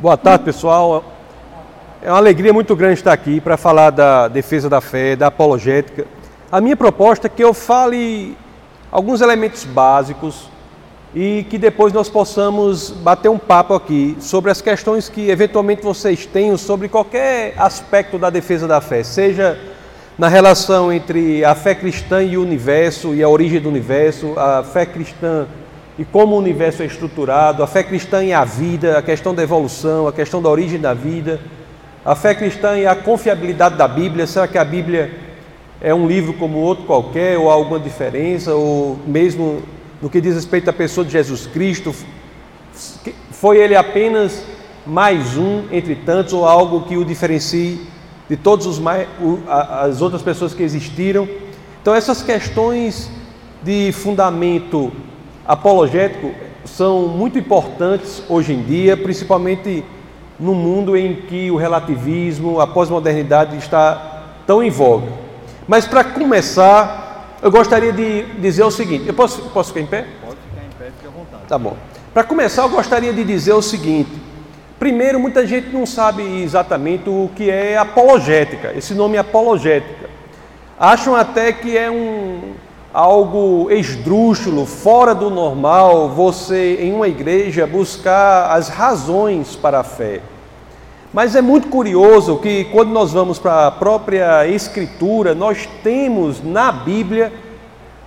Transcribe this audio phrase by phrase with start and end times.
[0.00, 1.02] Boa tarde, pessoal.
[2.00, 6.06] É uma alegria muito grande estar aqui para falar da defesa da fé, da apologética.
[6.52, 8.36] A minha proposta é que eu fale
[8.92, 10.48] alguns elementos básicos
[11.12, 16.24] e que depois nós possamos bater um papo aqui sobre as questões que eventualmente vocês
[16.24, 19.58] tenham sobre qualquer aspecto da defesa da fé, seja
[20.16, 24.62] na relação entre a fé cristã e o universo e a origem do universo, a
[24.62, 25.48] fé cristã
[25.98, 29.42] e como o universo é estruturado, a fé cristã e a vida, a questão da
[29.42, 31.40] evolução, a questão da origem da vida,
[32.04, 34.24] a fé cristã e a confiabilidade da Bíblia.
[34.26, 35.10] Será que a Bíblia
[35.80, 39.60] é um livro como outro qualquer, ou há alguma diferença, ou mesmo
[40.00, 41.92] no que diz respeito à pessoa de Jesus Cristo,
[43.32, 44.44] foi ele apenas
[44.86, 47.80] mais um entre tantos, ou algo que o diferencie
[48.28, 48.80] de todas
[49.48, 51.28] as outras pessoas que existiram?
[51.82, 53.10] Então, essas questões
[53.62, 54.92] de fundamento
[55.48, 56.30] apologético
[56.62, 59.82] são muito importantes hoje em dia, principalmente
[60.38, 65.10] no mundo em que o relativismo, a pós-modernidade está tão em voga.
[65.66, 70.06] Mas para começar, eu gostaria de dizer o seguinte: eu posso, posso ficar em pé?
[70.20, 71.42] Pode ficar em pé, fique à vontade.
[71.48, 71.76] Tá bom.
[72.12, 74.10] Para começar, eu gostaria de dizer o seguinte:
[74.78, 80.08] primeiro, muita gente não sabe exatamente o que é apologética, esse nome é apologética.
[80.78, 82.54] Acham até que é um,
[82.92, 90.20] algo esdrúxulo, fora do normal, você em uma igreja buscar as razões para a fé.
[91.12, 96.70] Mas é muito curioso que quando nós vamos para a própria Escritura, nós temos na
[96.70, 97.32] Bíblia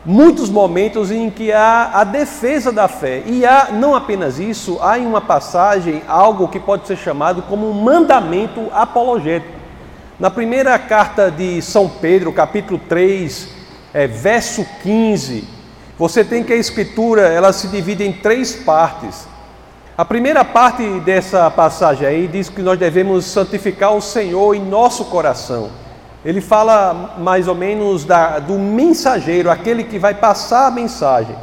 [0.05, 3.23] muitos momentos em que há a defesa da fé.
[3.25, 7.69] E há, não apenas isso, há em uma passagem algo que pode ser chamado como
[7.69, 9.53] um mandamento apologético.
[10.19, 13.60] Na primeira carta de São Pedro, capítulo 3,
[13.93, 15.43] é, verso 15,
[15.97, 19.27] você tem que a escritura ela se divide em três partes.
[19.97, 25.05] A primeira parte dessa passagem aí diz que nós devemos santificar o Senhor em nosso
[25.05, 25.69] coração.
[26.23, 31.35] Ele fala mais ou menos da, do mensageiro, aquele que vai passar a mensagem.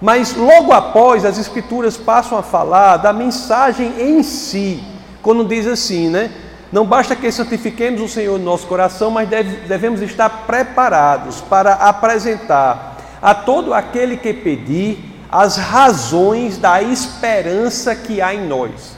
[0.00, 4.82] Mas logo após, as Escrituras passam a falar da mensagem em si,
[5.22, 6.30] quando diz assim, né?
[6.72, 11.74] Não basta que santifiquemos o Senhor no nosso coração, mas deve, devemos estar preparados para
[11.74, 14.98] apresentar a todo aquele que pedir
[15.30, 18.96] as razões da esperança que há em nós.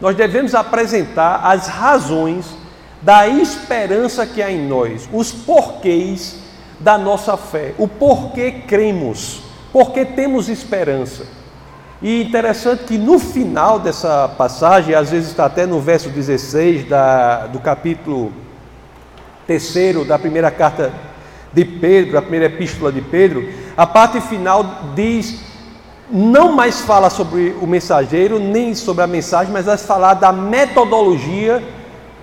[0.00, 2.44] Nós devemos apresentar as razões
[3.00, 6.36] da esperança que há em nós, os porquês
[6.80, 11.24] da nossa fé, o porquê cremos, porque temos esperança.
[12.02, 17.46] E interessante que no final dessa passagem, às vezes está até no verso 16 da,
[17.46, 18.32] do capítulo
[19.46, 20.92] 3 da primeira carta
[21.52, 25.42] de Pedro, a primeira epístola de Pedro, a parte final diz,
[26.10, 31.62] não mais fala sobre o mensageiro, nem sobre a mensagem, mas vai falar da metodologia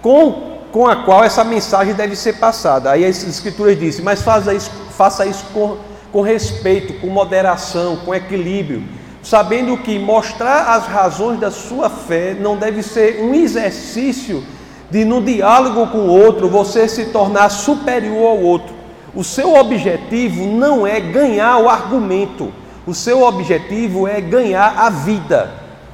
[0.01, 2.91] com, com a qual essa mensagem deve ser passada.
[2.91, 5.77] Aí as escrituras dizem, mas faça isso, faça isso com,
[6.11, 12.55] com respeito, com moderação, com equilíbrio sabendo que mostrar as razões da sua fé não
[12.55, 14.43] deve ser um exercício
[14.89, 18.73] de, no diálogo com o outro, você se tornar superior ao outro.
[19.13, 22.51] O seu objetivo não é ganhar o argumento,
[22.85, 25.51] o seu objetivo é ganhar a vida.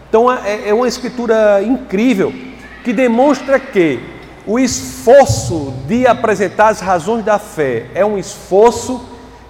[0.09, 2.33] Então é, é uma escritura incrível
[2.83, 3.99] que demonstra que
[4.45, 9.01] o esforço de apresentar as razões da fé é um esforço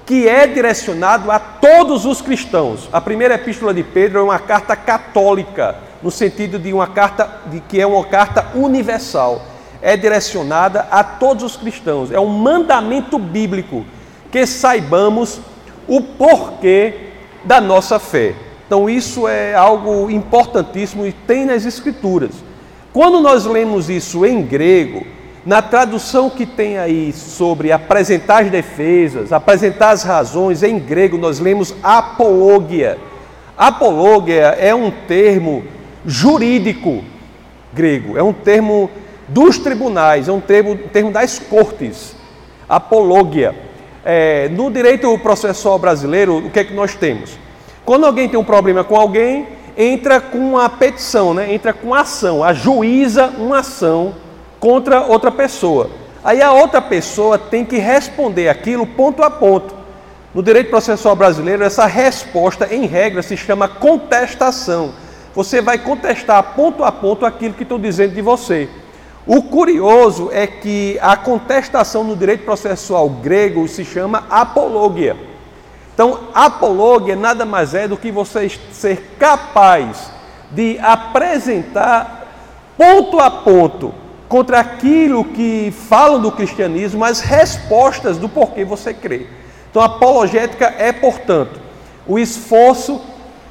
[0.05, 2.87] que é direcionado a todos os cristãos.
[2.93, 7.59] A primeira epístola de Pedro é uma carta católica, no sentido de uma carta de
[7.59, 9.41] que é uma carta universal.
[9.81, 12.11] É direcionada a todos os cristãos.
[12.11, 13.85] É um mandamento bíblico
[14.31, 15.39] que saibamos
[15.87, 17.11] o porquê
[17.43, 18.35] da nossa fé.
[18.67, 22.31] Então isso é algo importantíssimo e tem nas escrituras.
[22.91, 25.05] Quando nós lemos isso em grego,
[25.45, 31.39] na tradução que tem aí sobre apresentar as defesas, apresentar as razões, em grego nós
[31.39, 32.97] lemos apologia.
[33.55, 35.63] Apologia é um termo
[36.03, 37.03] jurídico
[37.71, 38.89] grego, é um termo
[39.27, 42.15] dos tribunais, é um termo, termo das cortes.
[42.67, 43.53] Apologia.
[44.03, 47.37] É, no direito processual brasileiro, o que é que nós temos?
[47.85, 49.47] Quando alguém tem um problema com alguém,
[49.77, 51.53] entra com uma petição, né?
[51.53, 54.24] entra com ação, a juíza uma ação
[54.65, 55.91] contra outra pessoa.
[56.23, 59.75] Aí a outra pessoa tem que responder aquilo ponto a ponto.
[60.33, 64.91] No direito processual brasileiro, essa resposta, em regra, se chama contestação.
[65.35, 68.67] Você vai contestar ponto a ponto aquilo que estão dizendo de você.
[69.27, 75.15] O curioso é que a contestação no direito processual grego se chama apologia.
[75.93, 80.09] Então, apologia nada mais é do que você ser capaz
[80.49, 82.25] de apresentar
[82.75, 83.93] ponto a ponto,
[84.27, 89.27] contra aquilo que falam do cristianismo, as respostas do porquê você crê.
[89.69, 91.59] Então, a apologética é, portanto,
[92.07, 93.01] o esforço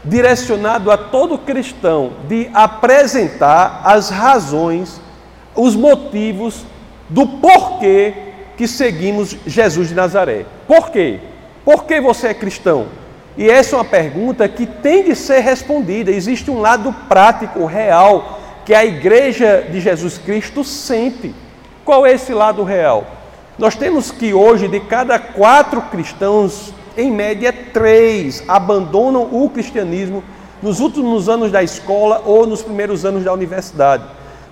[0.04, 5.00] direcionado a todo cristão de apresentar as razões,
[5.54, 6.64] os motivos
[7.08, 8.14] do porquê
[8.56, 10.44] que seguimos Jesus de Nazaré.
[10.66, 11.20] Por quê?
[11.64, 12.86] Por que você é cristão?
[13.36, 16.10] E essa é uma pergunta que tem de ser respondida.
[16.10, 21.34] Existe um lado prático, real, que a igreja de Jesus Cristo sente.
[21.84, 23.06] Qual é esse lado real?
[23.58, 30.24] Nós temos que hoje, de cada quatro cristãos, em média, três abandonam o cristianismo
[30.62, 34.04] nos últimos anos da escola ou nos primeiros anos da universidade.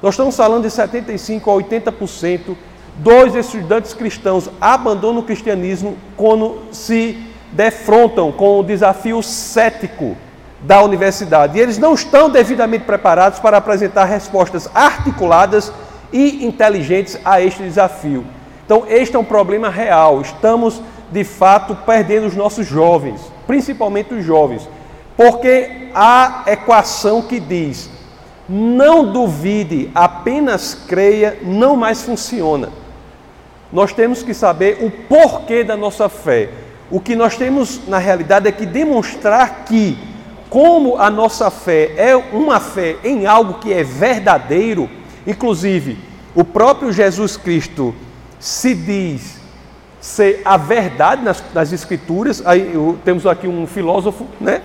[0.02, 2.56] Nós estamos falando de 75% a 80%
[2.96, 7.16] dos estudantes cristãos abandonam o cristianismo quando se
[7.52, 10.16] defrontam com o desafio cético
[10.62, 11.58] da universidade.
[11.58, 15.72] E eles não estão devidamente preparados para apresentar respostas articuladas
[16.12, 18.24] e inteligentes a este desafio.
[18.64, 20.20] Então, este é um problema real.
[20.20, 20.80] Estamos,
[21.10, 24.68] de fato, perdendo os nossos jovens, principalmente os jovens,
[25.16, 27.90] porque a equação que diz
[28.48, 32.68] não duvide, apenas creia, não mais funciona.
[33.72, 36.50] Nós temos que saber o porquê da nossa fé.
[36.90, 39.96] O que nós temos, na realidade, é que demonstrar que,
[40.52, 44.86] como a nossa fé é uma fé em algo que é verdadeiro,
[45.26, 45.98] inclusive
[46.34, 47.94] o próprio Jesus Cristo
[48.38, 49.40] se diz
[49.98, 52.42] ser a verdade nas, nas Escrituras.
[52.44, 54.60] Aí eu, temos aqui um filósofo, né?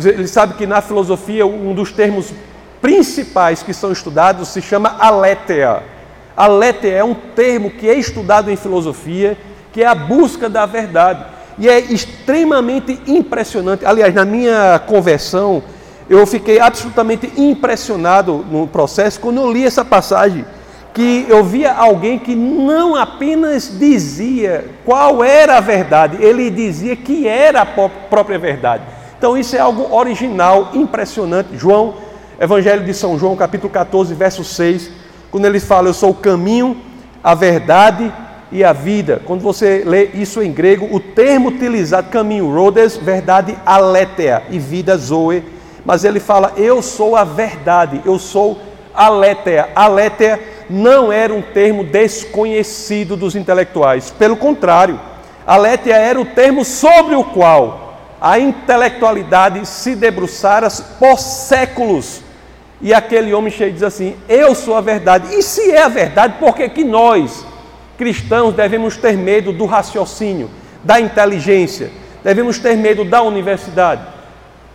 [0.00, 2.32] Ele sabe que na filosofia um dos termos
[2.80, 5.82] principais que são estudados se chama aletheia.
[6.36, 9.36] Aletheia é um termo que é estudado em filosofia
[9.72, 11.24] que é a busca da verdade.
[11.58, 13.84] E é extremamente impressionante.
[13.84, 15.62] Aliás, na minha conversão,
[16.08, 20.44] eu fiquei absolutamente impressionado no processo quando eu li essa passagem,
[20.94, 27.28] que eu via alguém que não apenas dizia qual era a verdade, ele dizia que
[27.28, 28.84] era a própria verdade.
[29.18, 31.56] Então isso é algo original, impressionante.
[31.56, 31.94] João,
[32.40, 34.90] Evangelho de São João, capítulo 14, verso 6,
[35.30, 36.76] quando ele fala: "Eu sou o caminho,
[37.22, 38.12] a verdade
[38.50, 39.20] e a vida.
[39.24, 44.96] Quando você lê isso em grego, o termo utilizado, caminho, rhodes, verdade, aletheia e vida,
[44.96, 45.44] zoe.
[45.84, 48.58] Mas ele fala, eu sou a verdade, eu sou
[48.94, 49.68] aletheia.
[49.74, 54.10] Aletheia não era um termo desconhecido dos intelectuais.
[54.10, 55.00] Pelo contrário,
[55.46, 57.88] aletheia era o termo sobre o qual
[58.20, 60.68] a intelectualidade se debruçara
[60.98, 62.22] por séculos.
[62.80, 65.34] E aquele homem cheio diz assim: Eu sou a verdade.
[65.34, 67.44] E se é a verdade, por que, que nós,
[67.98, 70.48] cristãos devemos ter medo do raciocínio,
[70.84, 71.90] da inteligência,
[72.22, 74.02] devemos ter medo da universidade.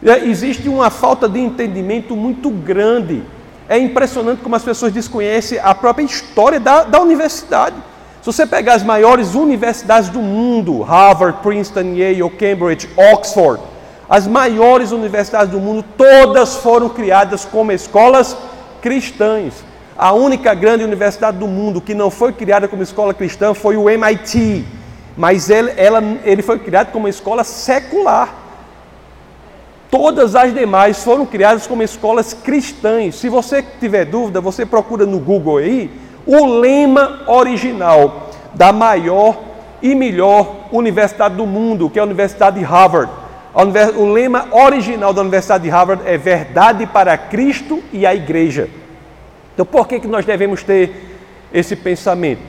[0.06, 3.24] É, existe uma falta de entendimento muito grande.
[3.70, 7.78] É impressionante como as pessoas desconhecem a própria história da, da universidade.
[8.22, 13.62] Se você pegar as maiores universidades do mundo, Harvard, Princeton, Yale, Cambridge, Oxford,
[14.10, 18.36] as maiores universidades do mundo, todas foram criadas como escolas
[18.82, 19.54] cristãs.
[19.98, 23.90] A única grande universidade do mundo que não foi criada como escola cristã foi o
[23.90, 24.66] MIT,
[25.16, 28.34] mas ele, ela, ele foi criado como escola secular.
[29.92, 33.16] Todas as demais foram criadas como escolas cristãs.
[33.16, 35.92] Se você tiver dúvida, você procura no Google aí
[36.26, 39.38] o lema original da maior
[39.84, 43.12] e melhor universidade do mundo, que é a Universidade de Harvard.
[43.96, 48.68] O lema original da Universidade de Harvard é Verdade para Cristo e a Igreja.
[49.54, 50.92] Então, por que, que nós devemos ter
[51.54, 52.42] esse pensamento?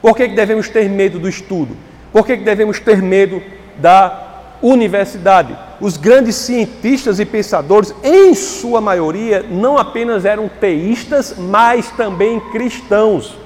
[0.00, 1.76] Por que, que devemos ter medo do estudo?
[2.12, 3.42] Por que, que devemos ter medo
[3.76, 5.56] da universidade?
[5.80, 13.36] Os grandes cientistas e pensadores, em sua maioria, não apenas eram teístas, mas também cristãos.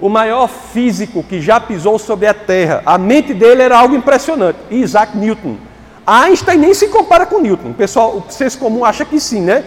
[0.00, 4.58] O maior físico que já pisou sobre a Terra, a mente dele era algo impressionante,
[4.68, 5.56] Isaac Newton.
[6.04, 7.70] Einstein nem se compara com Newton.
[7.70, 9.64] O pessoal, o senso comum acha que sim, né?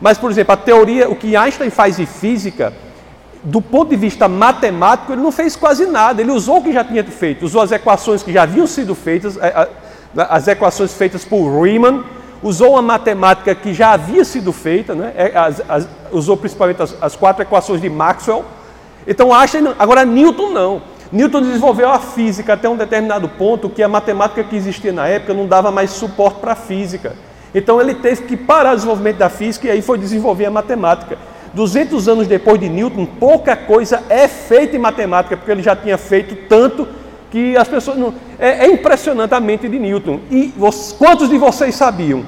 [0.00, 2.72] Mas, por exemplo, a teoria, o que Einstein faz em física,
[3.42, 6.20] do ponto de vista matemático, ele não fez quase nada.
[6.22, 9.36] Ele usou o que já tinha feito, usou as equações que já haviam sido feitas,
[9.36, 9.68] é,
[10.16, 12.04] as equações feitas por Riemann,
[12.42, 15.12] usou uma matemática que já havia sido feita, né?
[15.14, 18.44] É, as, as, usou principalmente as, as, quatro equações de Maxwell.
[19.06, 20.82] Então Einstein, agora Newton não.
[21.12, 25.34] Newton desenvolveu a física até um determinado ponto que a matemática que existia na época
[25.34, 27.14] não dava mais suporte para a física.
[27.54, 31.18] Então ele teve que parar o desenvolvimento da física e aí foi desenvolver a matemática.
[31.52, 35.98] 200 anos depois de Newton, pouca coisa é feita em matemática, porque ele já tinha
[35.98, 36.86] feito tanto
[37.30, 38.14] que as pessoas não.
[38.38, 40.20] É, é impressionante a mente de Newton.
[40.30, 40.52] E
[40.98, 42.24] quantos de vocês sabiam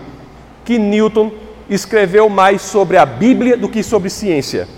[0.64, 1.30] que Newton
[1.68, 4.68] escreveu mais sobre a Bíblia do que sobre ciência.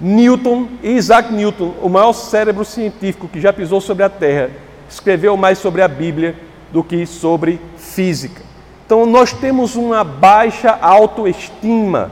[0.00, 4.50] Newton, Isaac Newton, o maior cérebro científico que já pisou sobre a Terra,
[4.88, 6.34] escreveu mais sobre a Bíblia
[6.72, 8.49] do que sobre física.
[8.90, 12.10] Então, nós temos uma baixa autoestima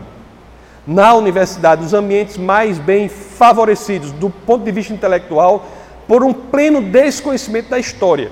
[0.86, 5.66] na universidade, os ambientes mais bem favorecidos do ponto de vista intelectual,
[6.06, 8.30] por um pleno desconhecimento da história.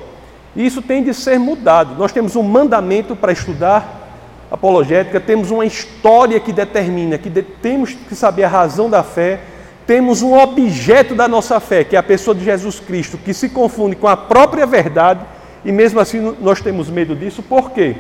[0.55, 1.97] E isso tem de ser mudado.
[1.99, 7.95] Nós temos um mandamento para estudar apologética, temos uma história que determina que de, temos
[7.95, 9.41] que saber a razão da fé,
[9.89, 13.49] temos um objeto da nossa fé, que é a pessoa de Jesus Cristo, que se
[13.49, 15.27] confunde com a própria verdade,
[15.65, 17.97] e mesmo assim nós temos medo disso, por quê?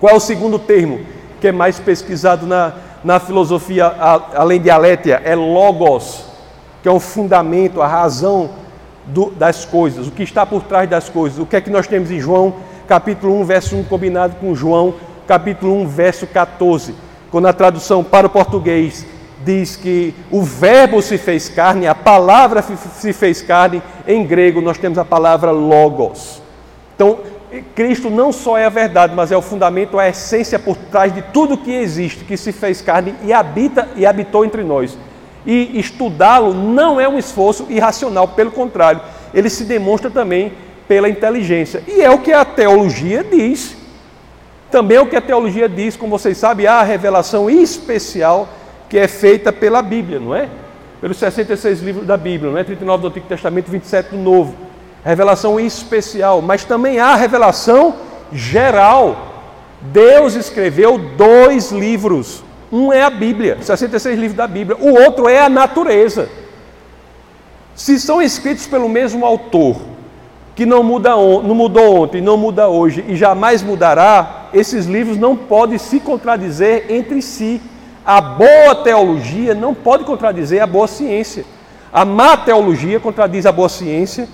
[0.00, 1.00] Qual é o segundo termo
[1.40, 2.72] que é mais pesquisado na,
[3.04, 3.86] na filosofia,
[4.34, 5.20] além de alétia?
[5.22, 6.24] É logos,
[6.82, 8.48] que é o fundamento, a razão
[9.04, 11.38] do, das coisas, o que está por trás das coisas.
[11.38, 12.54] O que é que nós temos em João,
[12.88, 14.94] capítulo 1, verso 1, combinado com João,
[15.26, 16.94] capítulo 1, verso 14,
[17.30, 19.06] quando a tradução para o português
[19.44, 24.78] diz que o verbo se fez carne, a palavra se fez carne, em grego nós
[24.78, 26.42] temos a palavra logos.
[26.94, 27.18] Então,
[27.74, 31.22] Cristo não só é a verdade, mas é o fundamento, a essência por trás de
[31.22, 34.96] tudo que existe, que se fez carne e habita e habitou entre nós.
[35.44, 39.00] E estudá-lo não é um esforço irracional, pelo contrário,
[39.34, 40.52] ele se demonstra também
[40.86, 41.82] pela inteligência.
[41.88, 43.76] E é o que a teologia diz.
[44.70, 48.48] Também é o que a teologia diz, como vocês sabem, há a revelação especial
[48.88, 50.48] que é feita pela Bíblia, não é?
[51.00, 52.64] Pelos 66 livros da Bíblia, não é?
[52.64, 54.54] 39 do Antigo Testamento, 27 do Novo.
[55.04, 57.94] Revelação especial, mas também há revelação
[58.32, 59.16] geral.
[59.80, 65.40] Deus escreveu dois livros, um é a Bíblia, 66 livros da Bíblia, o outro é
[65.40, 66.28] a natureza.
[67.74, 69.76] Se são escritos pelo mesmo autor,
[70.54, 75.34] que não, muda não mudou ontem, não muda hoje e jamais mudará, esses livros não
[75.34, 77.62] podem se contradizer entre si.
[78.04, 81.46] A boa teologia não pode contradizer a boa ciência.
[81.92, 84.28] A má teologia contradiz a boa ciência,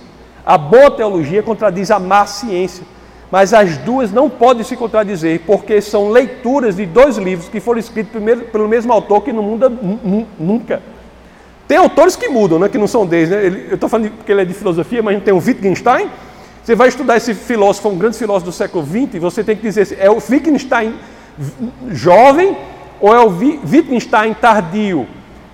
[0.47, 2.85] a boa teologia contradiz a má ciência
[3.31, 7.81] mas as duas não podem se contradizer, porque são leituras de dois livros que foram
[7.81, 9.69] escritos primeiro, pelo mesmo autor que não muda
[10.39, 10.81] nunca.
[11.67, 13.31] Tem autores que mudam, né, que não são deles.
[13.31, 13.45] Né?
[13.45, 16.09] Ele, eu estou falando porque ele é de filosofia, mas tem o Wittgenstein.
[16.63, 19.97] Você vai estudar esse filósofo, um grande filósofo do século XX, você tem que dizer
[20.01, 20.95] é o Wittgenstein
[21.91, 22.57] jovem
[23.01, 25.07] ou é o Wittgenstein tardio?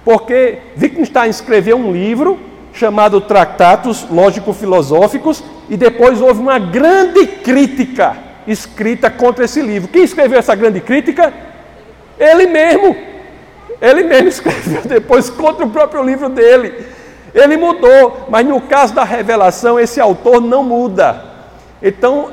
[0.04, 2.38] Porque Wittgenstein escreveu um livro
[2.72, 9.88] chamado Tratatos Lógico-Filosóficos, e depois houve uma grande crítica escrita contra esse livro.
[9.88, 11.32] Quem escreveu essa grande crítica?
[12.18, 12.96] Ele mesmo.
[13.80, 16.86] Ele mesmo escreveu depois contra o próprio livro dele.
[17.34, 21.32] Ele mudou, mas no caso da revelação, esse autor não muda.
[21.82, 22.28] Então,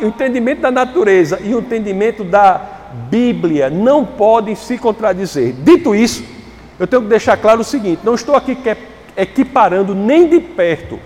[0.00, 2.60] o entendimento da natureza e o entendimento da
[3.08, 5.54] Bíblia não podem se contradizer.
[5.54, 6.24] Dito isso,
[6.78, 8.54] eu tenho que deixar claro o seguinte: não estou aqui
[9.16, 10.98] equiparando nem de perto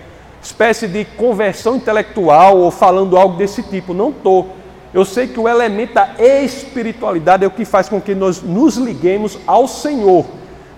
[0.47, 3.93] espécie de conversão intelectual ou falando algo desse tipo.
[3.93, 4.55] Não estou.
[4.93, 8.77] Eu sei que o elemento da espiritualidade é o que faz com que nós nos
[8.77, 10.25] liguemos ao Senhor.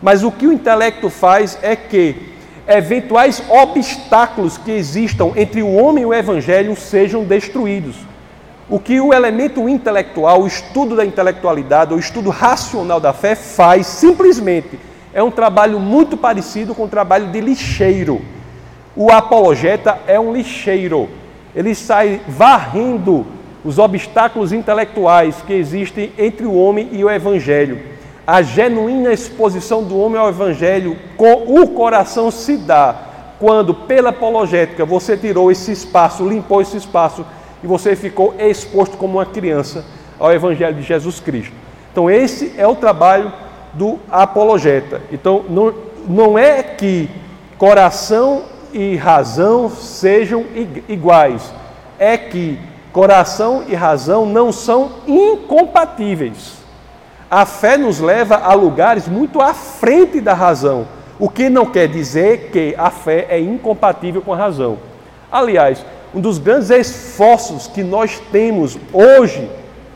[0.02, 2.30] Mas o que o intelecto faz é que
[2.68, 7.96] eventuais obstáculos que existam entre o homem e o evangelho sejam destruídos.
[8.70, 13.88] O que o elemento intelectual, o estudo da intelectualidade, o estudo racional da fé faz
[13.88, 14.80] simplesmente
[15.14, 18.22] é um trabalho muito parecido com o trabalho de lixeiro.
[18.96, 21.10] O apologeta é um lixeiro.
[21.56, 23.26] Ele sai varrendo
[23.64, 27.80] os obstáculos intelectuais que existem entre o homem e o evangelho.
[28.26, 32.96] A genuína exposição do homem ao evangelho com o coração se dá
[33.40, 37.26] quando, pela apologética, você tirou esse espaço, limpou esse espaço
[37.64, 39.86] e você ficou exposto como uma criança
[40.20, 41.54] ao evangelho de Jesus Cristo.
[41.92, 43.32] Então, esse é o trabalho
[43.74, 45.02] do apologeta.
[45.12, 45.74] Então, não,
[46.08, 47.10] não é que
[47.58, 50.46] coração e razão sejam
[50.88, 51.54] iguais,
[51.98, 52.60] é que
[52.92, 56.60] coração e razão não são incompatíveis.
[57.30, 60.88] A fé nos leva a lugares muito à frente da razão,
[61.20, 64.78] o que não quer dizer que a fé é incompatível com a razão.
[65.32, 69.48] Aliás, um dos grandes esforços que nós temos hoje,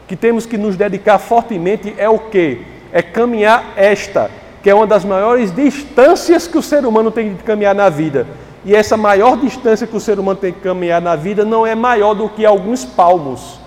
[0.08, 2.73] que temos que nos dedicar fortemente, é o que?
[2.94, 4.30] É caminhar esta,
[4.62, 8.28] que é uma das maiores distâncias que o ser humano tem de caminhar na vida.
[8.64, 11.74] E essa maior distância que o ser humano tem que caminhar na vida não é
[11.74, 13.60] maior do que alguns palmos.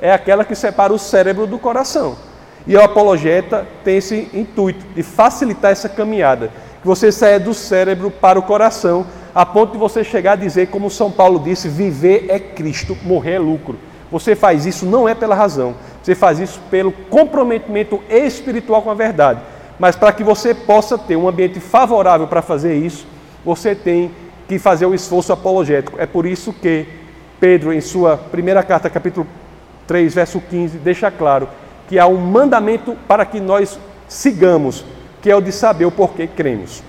[0.00, 2.16] É aquela que separa o cérebro do coração.
[2.66, 8.10] E o apologeta tem esse intuito de facilitar essa caminhada, que você saia do cérebro
[8.10, 9.04] para o coração,
[9.34, 13.34] a ponto de você chegar a dizer, como São Paulo disse, viver é Cristo, morrer
[13.34, 13.76] é lucro.
[14.10, 15.74] Você faz isso não é pela razão,
[16.08, 19.42] Você faz isso pelo comprometimento espiritual com a verdade.
[19.78, 23.06] Mas para que você possa ter um ambiente favorável para fazer isso,
[23.44, 24.10] você tem
[24.48, 26.00] que fazer o esforço apologético.
[26.00, 26.86] É por isso que
[27.38, 29.26] Pedro, em sua primeira carta, capítulo
[29.86, 31.46] 3, verso 15, deixa claro
[31.86, 34.86] que há um mandamento para que nós sigamos,
[35.20, 36.82] que é o de saber o porquê cremos.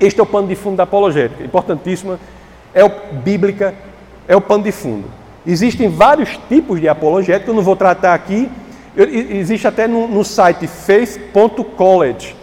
[0.00, 2.18] Este é o pano de fundo da apologética, importantíssima,
[2.74, 3.72] é o, bíblica,
[4.26, 5.08] é o pano de fundo.
[5.46, 8.50] Existem vários tipos de apologética, eu não vou tratar aqui.
[8.96, 12.34] Existe até no, no site faith.college.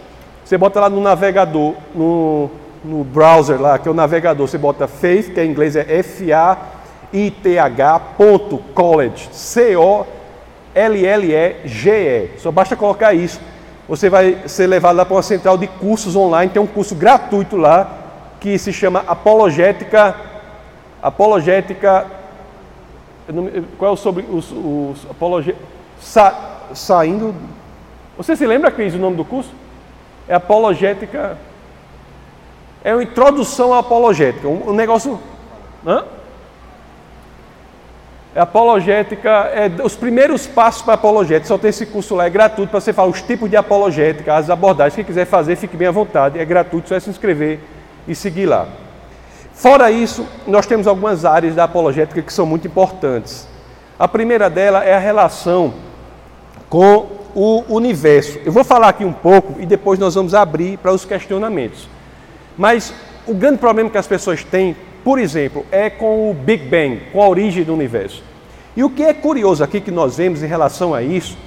[0.44, 2.50] Você bota lá no navegador, no,
[2.84, 7.98] no browser lá, que é o navegador, você bota faith, que em inglês é F-A-I-T-H,
[8.16, 10.08] ponto, college, C-O-L-L-E-G-E.
[12.38, 13.40] Só basta colocar isso.
[13.88, 17.56] Você vai ser levado lá para uma central de cursos online, tem um curso gratuito
[17.56, 17.98] lá,
[18.38, 20.14] que se chama Apologética,
[21.02, 22.21] Apologética
[23.78, 25.56] qual é o sobre os, os apologia,
[26.00, 27.34] sa, saindo?
[28.16, 29.52] Você se lembra, Cris, o nome do curso?
[30.28, 31.38] É apologética.
[32.84, 34.48] É uma introdução à apologética.
[34.48, 35.18] Um, um negócio.
[35.86, 36.04] Hã?
[38.34, 41.48] É apologética, é os primeiros passos para apologética.
[41.48, 44.48] Só tem esse curso lá, é gratuito para você falar os tipos de apologética, as
[44.48, 44.94] abordagens.
[44.94, 46.38] Quem quiser fazer, fique bem à vontade.
[46.38, 47.60] É gratuito, só é se inscrever
[48.08, 48.66] e seguir lá.
[49.62, 53.46] Fora isso, nós temos algumas áreas da apologética que são muito importantes.
[53.96, 55.74] A primeira dela é a relação
[56.68, 58.40] com o universo.
[58.44, 61.88] Eu vou falar aqui um pouco e depois nós vamos abrir para os questionamentos.
[62.58, 62.92] Mas
[63.24, 67.22] o grande problema que as pessoas têm, por exemplo, é com o Big Bang, com
[67.22, 68.20] a origem do universo.
[68.76, 71.38] E o que é curioso aqui que nós vemos em relação a isso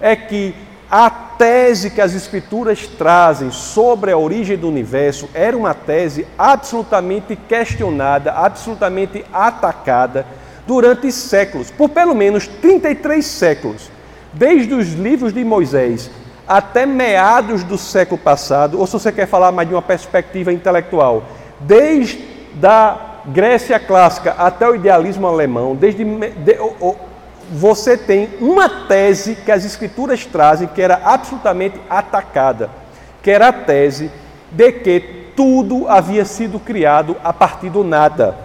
[0.00, 0.54] é que
[0.96, 7.34] a tese que as Escrituras trazem sobre a origem do universo era uma tese absolutamente
[7.34, 10.24] questionada, absolutamente atacada
[10.64, 13.90] durante séculos, por pelo menos 33 séculos,
[14.32, 16.08] desde os livros de Moisés
[16.46, 21.24] até meados do século passado, ou se você quer falar mais de uma perspectiva intelectual,
[21.58, 26.56] desde da Grécia clássica até o idealismo alemão, desde de,
[27.52, 32.70] você tem uma tese que as escrituras trazem que era absolutamente atacada,
[33.22, 34.10] que era a tese
[34.50, 35.00] de que
[35.36, 38.36] tudo havia sido criado a partir do nada.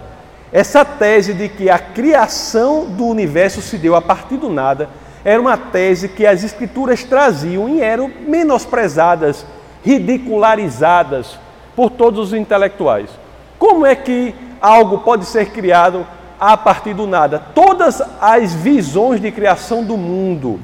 [0.52, 4.88] Essa tese de que a criação do universo se deu a partir do nada
[5.24, 9.44] era uma tese que as escrituras traziam e eram menosprezadas,
[9.84, 11.38] ridicularizadas
[11.76, 13.10] por todos os intelectuais.
[13.58, 16.06] Como é que algo pode ser criado
[16.40, 17.38] a partir do nada.
[17.54, 20.58] Todas as visões de criação do mundo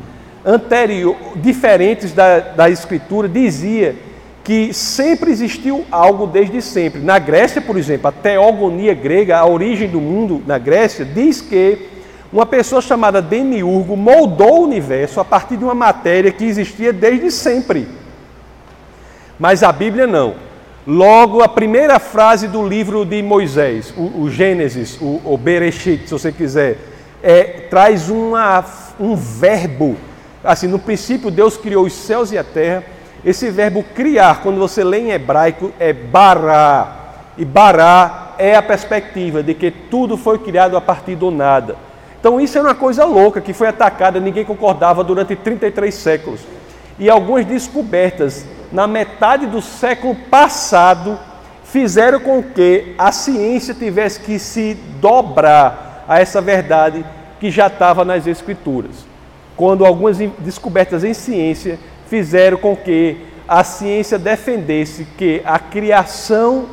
[0.44, 3.94] anterior, diferentes da, da Escritura, dizia
[4.42, 7.00] que sempre existiu algo desde sempre.
[7.00, 11.88] Na Grécia, por exemplo, a teogonia grega, a origem do mundo na Grécia, diz que
[12.32, 17.30] uma pessoa chamada Demiurgo moldou o universo a partir de uma matéria que existia desde
[17.30, 17.88] sempre.
[19.38, 20.45] Mas a Bíblia não.
[20.87, 26.12] Logo, a primeira frase do livro de Moisés, o, o Gênesis, o, o Bereshit, se
[26.12, 26.79] você quiser,
[27.20, 28.64] é, traz uma,
[29.01, 29.96] um verbo.
[30.44, 32.85] Assim, no princípio, Deus criou os céus e a terra.
[33.25, 36.96] Esse verbo criar, quando você lê em hebraico, é bará.
[37.37, 41.75] E bará é a perspectiva de que tudo foi criado a partir do nada.
[42.20, 46.40] Então, isso é uma coisa louca que foi atacada, ninguém concordava durante 33 séculos.
[46.96, 51.18] E algumas descobertas na metade do século passado,
[51.64, 57.05] fizeram com que a ciência tivesse que se dobrar a essa verdade
[57.40, 59.05] que já estava nas Escrituras.
[59.57, 63.16] Quando algumas descobertas em ciência fizeram com que
[63.48, 66.66] a ciência defendesse que a criação,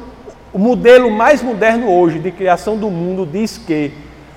[0.51, 3.91] o modelo mais moderno hoje de criação do mundo diz que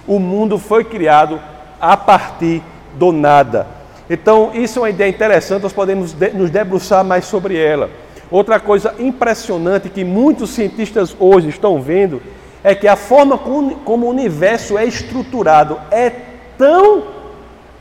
[0.06, 1.40] o mundo foi criado
[1.80, 2.62] a partir
[2.94, 3.75] do nada.
[4.08, 7.90] Então, isso é uma ideia interessante, nós podemos nos debruçar mais sobre ela.
[8.30, 12.20] Outra coisa impressionante que muitos cientistas hoje estão vendo
[12.62, 16.10] é que a forma como o universo é estruturado é
[16.58, 17.04] tão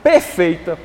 [0.03, 0.77] perfeita,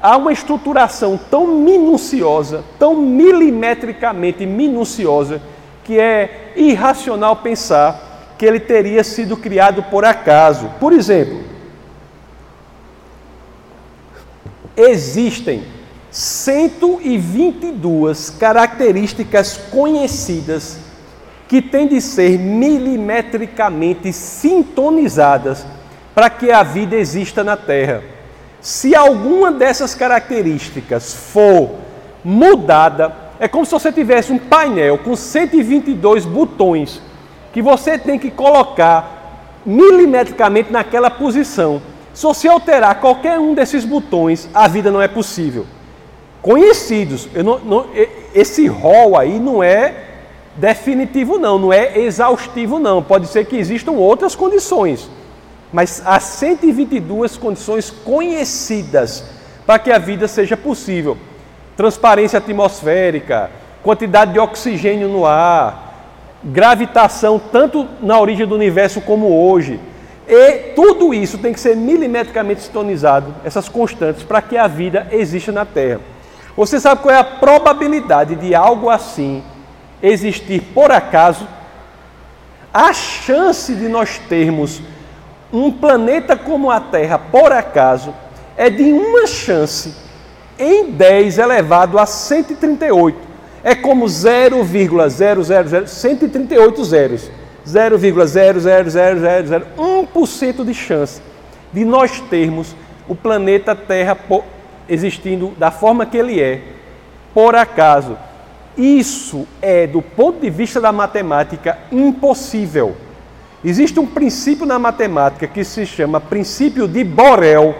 [0.00, 5.42] há uma estruturação tão minuciosa, tão milimetricamente minuciosa,
[5.84, 10.70] que é irracional pensar que ele teria sido criado por acaso.
[10.80, 11.40] Por exemplo,
[14.76, 15.64] existem
[16.10, 20.78] 122 características conhecidas
[21.48, 25.64] que têm de ser milimetricamente sintonizadas
[26.14, 28.02] para que a vida exista na Terra.
[28.60, 31.76] Se alguma dessas características for
[32.24, 37.00] mudada, é como se você tivesse um painel com 122 botões
[37.52, 41.80] que você tem que colocar milimetricamente naquela posição.
[42.16, 45.66] Se você alterar qualquer um desses botões, a vida não é possível.
[46.40, 47.86] Conhecidos, não, não,
[48.34, 49.94] esse rol aí não é
[50.56, 53.02] definitivo não, não é exaustivo não.
[53.02, 55.10] Pode ser que existam outras condições,
[55.70, 59.22] mas há 122 condições conhecidas
[59.66, 61.18] para que a vida seja possível.
[61.76, 63.50] Transparência atmosférica,
[63.82, 69.78] quantidade de oxigênio no ar, gravitação tanto na origem do universo como hoje.
[70.28, 75.52] E tudo isso tem que ser milimetricamente sintonizado, essas constantes, para que a vida exista
[75.52, 76.00] na Terra.
[76.56, 79.42] Você sabe qual é a probabilidade de algo assim
[80.02, 81.46] existir por acaso?
[82.72, 84.80] A chance de nós termos
[85.52, 88.12] um planeta como a Terra por acaso
[88.56, 89.94] é de uma chance
[90.58, 93.18] em 10 elevado a 138.
[93.62, 95.10] É como 0,000
[95.86, 97.30] 138 zeros.
[97.66, 101.20] 0,00001% de chance
[101.72, 102.74] de nós termos
[103.08, 104.16] o planeta Terra
[104.88, 106.62] existindo da forma que ele é,
[107.34, 108.16] por acaso.
[108.76, 112.96] Isso é, do ponto de vista da matemática, impossível.
[113.64, 117.74] Existe um princípio na matemática que se chama princípio de Borel,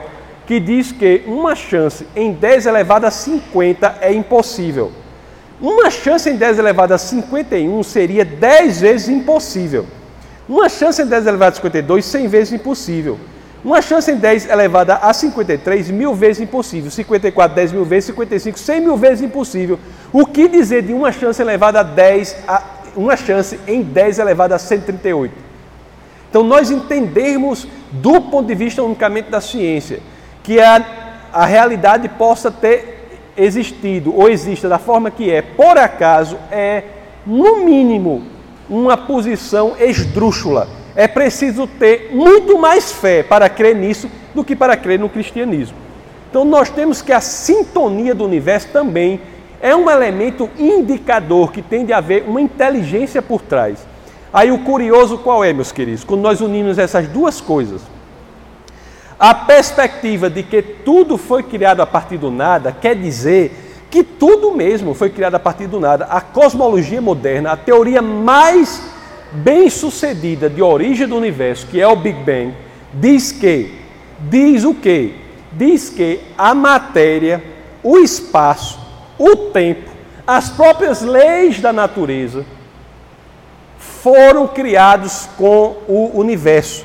[0.47, 4.91] que diz que uma chance em 10 elevado a 50 é impossível.
[5.61, 9.87] Uma chance em 10 elevado a 51 seria 10 vezes impossível.
[10.49, 13.19] Uma chance em 10 elevado a 52, 100 vezes impossível.
[13.65, 16.91] Uma chance em 10 elevada a 53, mil vezes impossível.
[16.91, 19.79] 54, 10 mil vezes, 55, 100 mil vezes impossível.
[20.13, 22.63] O que dizer de uma chance elevada a 10, a,
[22.95, 25.35] uma chance em 10 elevada a 138?
[26.29, 30.01] Então, nós entendermos, do ponto de vista unicamente da ciência,
[30.43, 30.85] que a,
[31.33, 32.96] a realidade possa ter
[33.37, 36.83] existido ou exista da forma que é, por acaso, é,
[37.27, 38.23] no mínimo,
[38.69, 40.69] uma posição esdrúxula.
[40.95, 45.77] É preciso ter muito mais fé para crer nisso do que para crer no cristianismo.
[46.31, 49.21] Então, nós temos que a sintonia do universo também
[49.61, 53.87] é um elemento indicador que tem de haver uma inteligência por trás.
[54.33, 56.05] Aí o curioso qual é, meus queridos?
[56.05, 57.81] Quando nós unimos essas duas coisas,
[59.19, 64.53] a perspectiva de que tudo foi criado a partir do nada quer dizer que tudo
[64.53, 66.05] mesmo foi criado a partir do nada.
[66.07, 68.83] A cosmologia moderna, a teoria mais
[69.33, 72.55] bem sucedida de origem do universo, que é o Big Bang,
[72.93, 73.79] diz que,
[74.21, 75.15] diz o que?
[75.53, 77.43] Diz que a matéria,
[77.83, 78.79] o espaço,
[79.19, 79.91] o tempo,
[80.27, 82.45] as próprias leis da natureza
[83.79, 86.85] foram criados com o universo.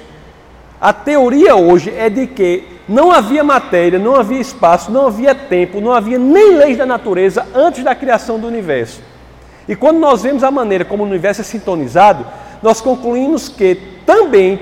[0.82, 5.80] A teoria hoje é de que não havia matéria, não havia espaço, não havia tempo,
[5.80, 9.00] não havia nem leis da natureza antes da criação do universo.
[9.68, 12.26] E quando nós vemos a maneira como o universo é sintonizado,
[12.64, 13.76] nós concluímos que
[14.08, 14.60] também,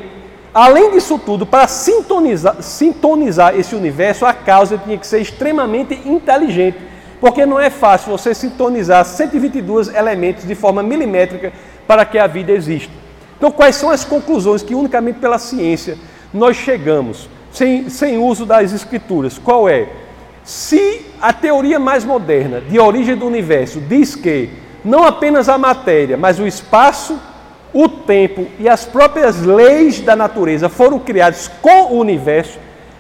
[0.54, 6.78] além disso tudo, para sintonizar, sintonizar esse universo, a causa tinha que ser extremamente inteligente.
[7.22, 11.54] Porque não é fácil você sintonizar 122 elementos de forma milimétrica
[11.88, 12.92] para que a vida exista.
[13.40, 15.98] Então, quais são as conclusões que unicamente pela ciência
[16.34, 19.40] nós chegamos, sem, sem uso das escrituras?
[19.40, 19.88] Qual é?
[20.44, 24.50] Se a teoria mais moderna de origem do universo diz que
[24.84, 27.18] não apenas a matéria, mas o espaço,
[27.74, 32.60] o tempo e as próprias leis da natureza foram criados com o universo,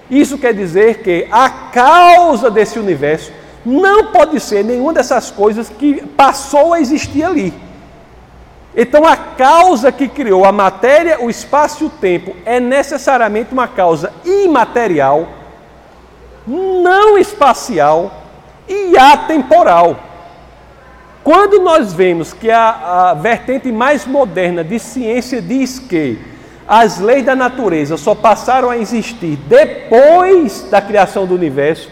[0.10, 3.32] isso quer dizer que a causa desse universo
[3.66, 7.54] não pode ser nenhuma dessas coisas que passou a existir ali.
[8.76, 13.68] Então, a causa que criou a matéria, o espaço e o tempo é necessariamente uma
[13.68, 15.28] causa imaterial,
[16.46, 18.24] não espacial
[18.68, 19.98] e atemporal.
[21.24, 26.20] Quando nós vemos que a, a vertente mais moderna de ciência diz que
[26.68, 31.90] as leis da natureza só passaram a existir depois da criação do universo,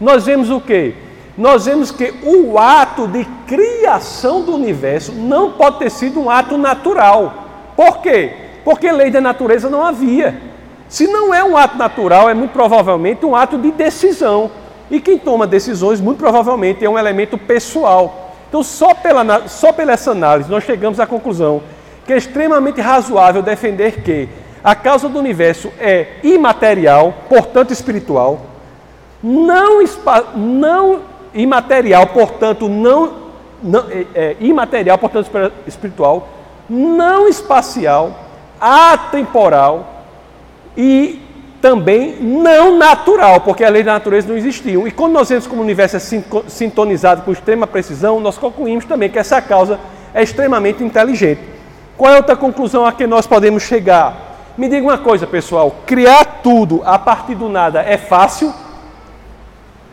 [0.00, 0.94] nós vemos o que?
[1.36, 6.56] Nós vemos que o ato de criação do universo não pode ter sido um ato
[6.56, 7.34] natural.
[7.76, 8.32] Por quê?
[8.64, 10.40] Porque lei da natureza não havia.
[10.88, 14.50] Se não é um ato natural, é muito provavelmente um ato de decisão.
[14.90, 18.32] E quem toma decisões, muito provavelmente, é um elemento pessoal.
[18.48, 21.62] Então, só pela, só pela essa análise, nós chegamos à conclusão
[22.06, 24.28] que é extremamente razoável defender que
[24.62, 28.46] a causa do universo é imaterial, portanto espiritual,
[29.22, 29.84] não,
[30.36, 31.00] não
[31.36, 33.12] imaterial, portanto não,
[33.62, 35.30] não é, é, imaterial, portanto
[35.66, 36.28] espiritual,
[36.68, 38.12] não espacial,
[38.60, 40.04] atemporal
[40.76, 41.20] e
[41.60, 44.78] também não natural, porque a lei da natureza não existia.
[44.86, 46.00] E quando nós vemos como o universo é
[46.48, 49.78] sintonizado com extrema precisão, nós concluímos também que essa causa
[50.14, 51.40] é extremamente inteligente.
[51.96, 54.26] Qual é outra conclusão a que nós podemos chegar?
[54.56, 58.52] Me diga uma coisa, pessoal: criar tudo a partir do nada é fácil?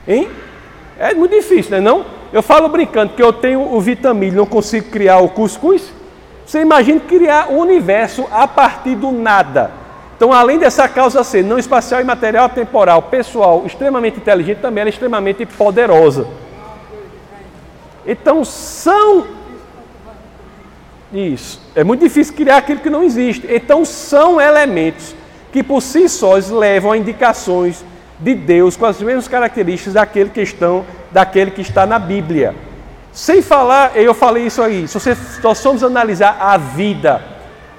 [0.07, 0.29] Hein?
[0.97, 1.81] É muito difícil, não é?
[1.81, 2.05] Não?
[2.31, 5.91] Eu falo brincando que eu tenho o vitamina, não consigo criar o cuscuz.
[6.45, 9.71] Você imagina criar o universo a partir do nada.
[10.15, 14.89] Então, além dessa causa ser não espacial e material temporal, pessoal, extremamente inteligente, também ela
[14.89, 16.27] é extremamente poderosa.
[18.05, 19.25] Então, são.
[21.11, 21.61] Isso.
[21.75, 23.47] É muito difícil criar aquilo que não existe.
[23.49, 25.15] Então, são elementos
[25.51, 27.83] que por si sós levam a indicações
[28.23, 32.55] de Deus com as mesmas características daquele que, estão, daquele que está na Bíblia.
[33.11, 37.21] Sem falar, eu falei isso aí, se você, nós formos analisar a vida,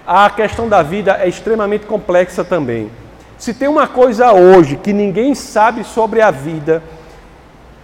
[0.07, 2.91] a questão da vida é extremamente complexa também.
[3.39, 6.83] Se tem uma coisa hoje que ninguém sabe sobre a vida,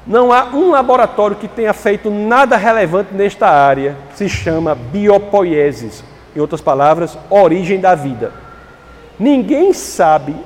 [0.07, 6.05] não há um laboratório que tenha feito nada relevante nesta área, se chama biopoiesis,
[6.37, 8.33] em outras palavras, origem da vida.
[9.19, 10.37] Ninguém sabe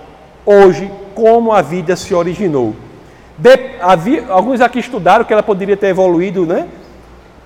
[0.47, 2.75] hoje como a vida se originou.
[3.37, 3.51] De,
[3.81, 6.69] havia, alguns aqui estudaram que ela poderia ter evoluído, né?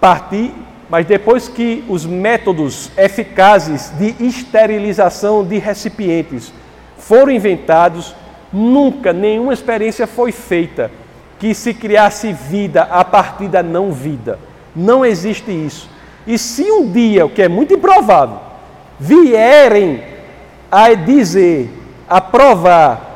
[0.01, 0.53] Partir,
[0.89, 6.53] mas depois que os métodos eficazes de esterilização de recipientes
[6.97, 8.15] foram inventados,
[8.53, 10.91] nunca nenhuma experiência foi feita
[11.39, 14.39] que se criasse vida a partir da não vida.
[14.75, 15.89] Não existe isso.
[16.27, 18.39] E se um dia, o que é muito improvável,
[18.99, 20.03] vierem
[20.71, 21.71] a dizer,
[22.09, 23.08] a provar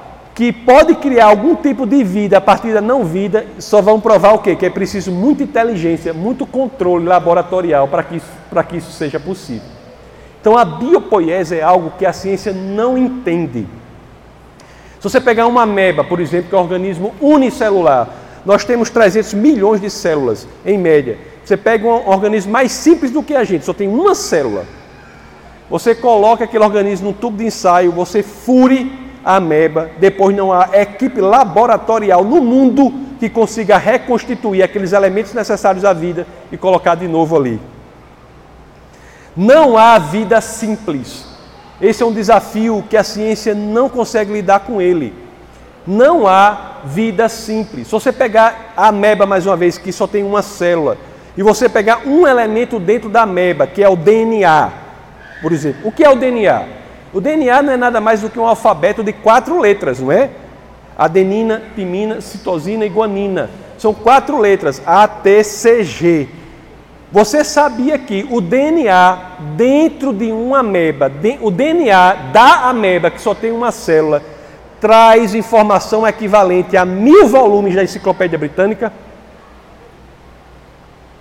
[0.42, 4.32] que pode criar algum tipo de vida a partir da não vida, só vão provar
[4.32, 4.56] o quê?
[4.56, 8.26] Que é preciso muita inteligência, muito controle laboratorial para que, isso,
[8.68, 9.68] que isso seja possível.
[10.40, 13.68] Então a biopoiese é algo que a ciência não entende.
[14.98, 18.08] Se você pegar uma ameba, por exemplo, que é um organismo unicelular,
[18.44, 21.18] nós temos 300 milhões de células, em média.
[21.44, 24.64] Você pega um organismo mais simples do que a gente, só tem uma célula.
[25.70, 31.20] Você coloca aquele organismo num tubo de ensaio, você fure ameba, depois não há equipe
[31.20, 37.36] laboratorial no mundo que consiga reconstituir aqueles elementos necessários à vida e colocar de novo
[37.36, 37.60] ali.
[39.36, 41.26] Não há vida simples.
[41.80, 45.14] Esse é um desafio que a ciência não consegue lidar com ele.
[45.86, 47.86] Não há vida simples.
[47.86, 50.96] Se você pegar a ameba mais uma vez, que só tem uma célula,
[51.36, 54.70] e você pegar um elemento dentro da ameba, que é o DNA,
[55.40, 55.80] por exemplo.
[55.84, 56.81] O que é o DNA?
[57.12, 60.30] O DNA não é nada mais do que um alfabeto de quatro letras, não é?
[60.96, 63.50] Adenina, timina, citosina e guanina.
[63.76, 66.28] São quatro letras, A, T, C, G.
[67.10, 69.18] Você sabia que o DNA
[69.54, 74.22] dentro de uma ameba, o DNA da ameba, que só tem uma célula,
[74.80, 78.90] traz informação equivalente a mil volumes da Enciclopédia Britânica?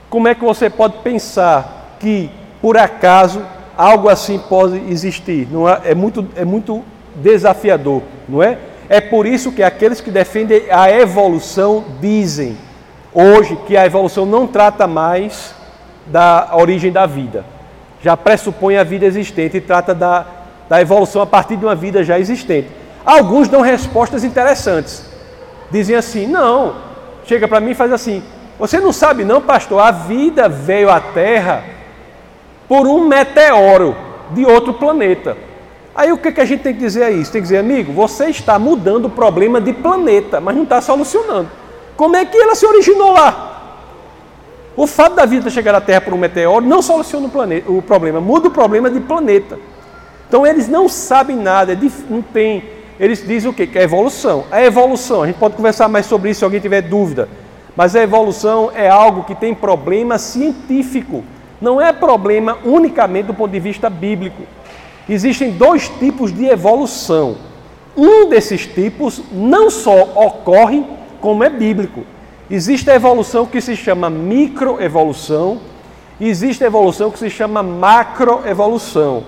[0.10, 2.30] Como é que você pode pensar que,
[2.62, 3.42] por acaso,
[3.82, 5.48] algo assim pode existir.
[5.52, 6.84] Não é, é, muito, é muito
[7.16, 8.60] desafiador, não é?
[8.88, 12.58] É por isso que aqueles que defendem a evolução dizem
[13.12, 15.56] hoje que a evolução não trata mais
[16.06, 17.44] da origem da vida.
[18.04, 20.26] Já pressupõe a vida existente e trata da,
[20.70, 22.68] da evolução a partir de uma vida já existente.
[23.04, 25.04] Alguns dão respostas interessantes.
[25.72, 26.76] Dizem assim: não,
[27.26, 28.22] chega para mim e faz assim.
[28.60, 31.81] Você não sabe, não, pastor, a vida veio à Terra
[32.72, 33.94] por um meteoro
[34.30, 35.36] de outro planeta.
[35.94, 37.30] Aí o que, que a gente tem que dizer a isso?
[37.30, 41.50] Tem que dizer, amigo, você está mudando o problema de planeta, mas não está solucionando.
[41.98, 43.74] Como é que ela se originou lá?
[44.74, 47.82] O fato da vida chegar à Terra por um meteoro não soluciona o, planeta, o
[47.82, 49.60] problema, muda o problema de planeta.
[50.30, 51.78] Então eles não sabem nada, é
[52.10, 52.64] não tem.
[52.98, 53.68] Eles dizem o quê?
[53.68, 54.46] Que é evolução.
[54.50, 57.28] A evolução, a gente pode conversar mais sobre isso se alguém tiver dúvida.
[57.76, 61.22] Mas a evolução é algo que tem problema científico
[61.62, 64.42] não é problema unicamente do ponto de vista bíblico.
[65.08, 67.38] Existem dois tipos de evolução.
[67.96, 70.84] Um desses tipos não só ocorre,
[71.20, 72.04] como é bíblico.
[72.50, 75.60] Existe a evolução que se chama microevolução,
[76.20, 79.24] existe a evolução que se chama macroevolução.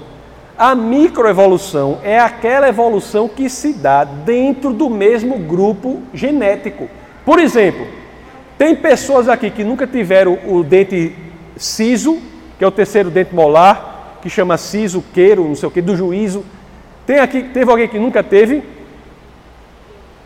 [0.58, 6.90] A microevolução é aquela evolução que se dá dentro do mesmo grupo genético.
[7.26, 7.88] Por exemplo,
[8.58, 11.16] tem pessoas aqui que nunca tiveram o dente
[11.58, 12.20] siso,
[12.58, 15.96] que é o terceiro dente molar, que chama siso, queiro, não sei o que, do
[15.96, 16.46] juízo.
[17.06, 18.64] Tem aqui, teve alguém que nunca teve?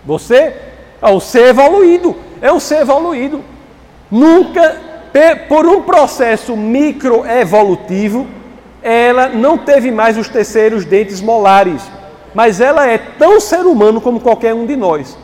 [0.05, 0.53] Você?
[1.01, 2.15] É o ser evoluído.
[2.41, 3.43] É um ser evoluído.
[4.11, 4.79] Nunca,
[5.49, 8.27] por um processo microevolutivo,
[8.83, 11.81] ela não teve mais os terceiros dentes molares.
[12.35, 15.17] Mas ela é tão ser humano como qualquer um de nós.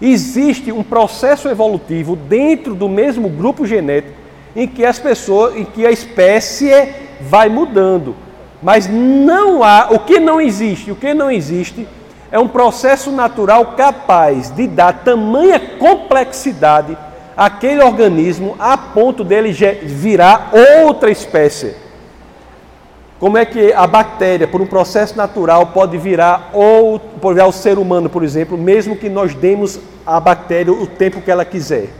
[0.00, 4.17] Existe um processo evolutivo dentro do mesmo grupo genético
[4.58, 6.72] em que as pessoas, em que a espécie
[7.20, 8.16] vai mudando.
[8.60, 11.86] Mas não há, o que não existe, o que não existe
[12.28, 16.98] é um processo natural capaz de dar tamanha complexidade
[17.36, 20.50] àquele organismo a ponto dele virar
[20.84, 21.76] outra espécie.
[23.20, 27.52] Como é que a bactéria, por um processo natural, pode virar ou pode virar o
[27.52, 31.90] ser humano, por exemplo, mesmo que nós demos à bactéria o tempo que ela quiser?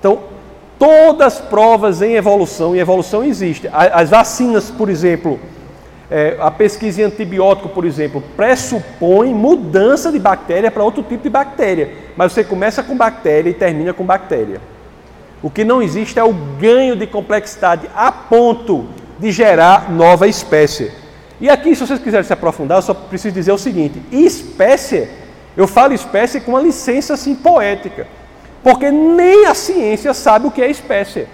[0.00, 0.35] Então,
[0.78, 3.68] todas as provas em evolução, e evolução existe.
[3.72, 5.38] As vacinas, por exemplo,
[6.10, 11.30] é, a pesquisa em antibiótico, por exemplo, pressupõe mudança de bactéria para outro tipo de
[11.30, 11.90] bactéria.
[12.16, 14.60] Mas você começa com bactéria e termina com bactéria.
[15.42, 18.86] O que não existe é o ganho de complexidade a ponto
[19.18, 20.92] de gerar nova espécie.
[21.40, 25.08] E aqui, se vocês quiserem se aprofundar, eu só preciso dizer o seguinte: espécie,
[25.56, 28.06] eu falo espécie com uma licença assim poética,
[28.66, 31.28] porque nem a ciência sabe o que é espécie,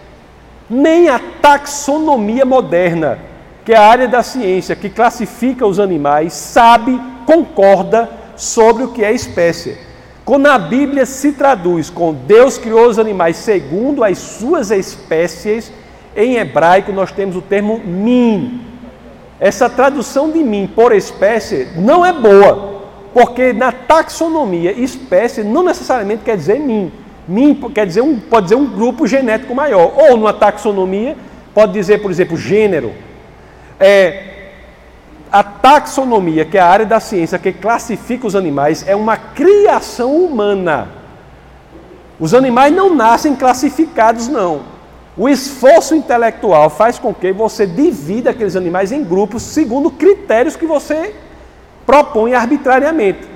[0.69, 3.19] nem a taxonomia moderna,
[3.65, 9.03] que é a área da ciência que classifica os animais, sabe, concorda sobre o que
[9.03, 9.79] é espécie.
[10.27, 15.73] Quando a Bíblia se traduz com Deus criou os animais segundo as suas espécies,
[16.15, 18.61] em hebraico nós temos o termo min.
[19.41, 22.83] Essa tradução de min por espécie não é boa,
[23.15, 26.93] porque na taxonomia espécie não necessariamente quer dizer min.
[27.27, 31.17] Min quer dizer um, pode dizer um grupo genético maior, ou numa taxonomia
[31.55, 32.93] pode dizer, por exemplo, gênero.
[33.79, 34.33] É,
[35.31, 40.15] a taxonomia, que é a área da ciência que classifica os animais, é uma criação
[40.17, 40.89] humana.
[42.21, 44.63] Os animais não nascem classificados, não.
[45.17, 50.67] O esforço intelectual faz com que você divida aqueles animais em grupos segundo critérios que
[50.67, 51.15] você
[51.85, 53.32] propõe arbitrariamente.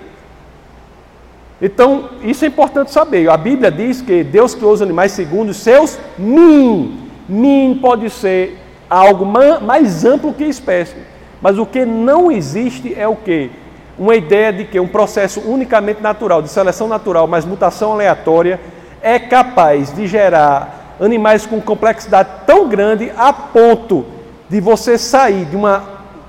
[1.60, 3.30] Então, isso é importante saber.
[3.30, 7.08] A Bíblia diz que Deus criou os animais segundo os seus min.
[7.28, 10.96] Min pode ser algo mais amplo que espécie.
[11.40, 13.50] Mas o que não existe é o que?
[13.98, 18.60] Uma ideia de que um processo unicamente natural, de seleção natural, mas mutação aleatória,
[19.00, 24.04] é capaz de gerar animais com complexidade tão grande a ponto
[24.48, 25.82] de você sair de, uma,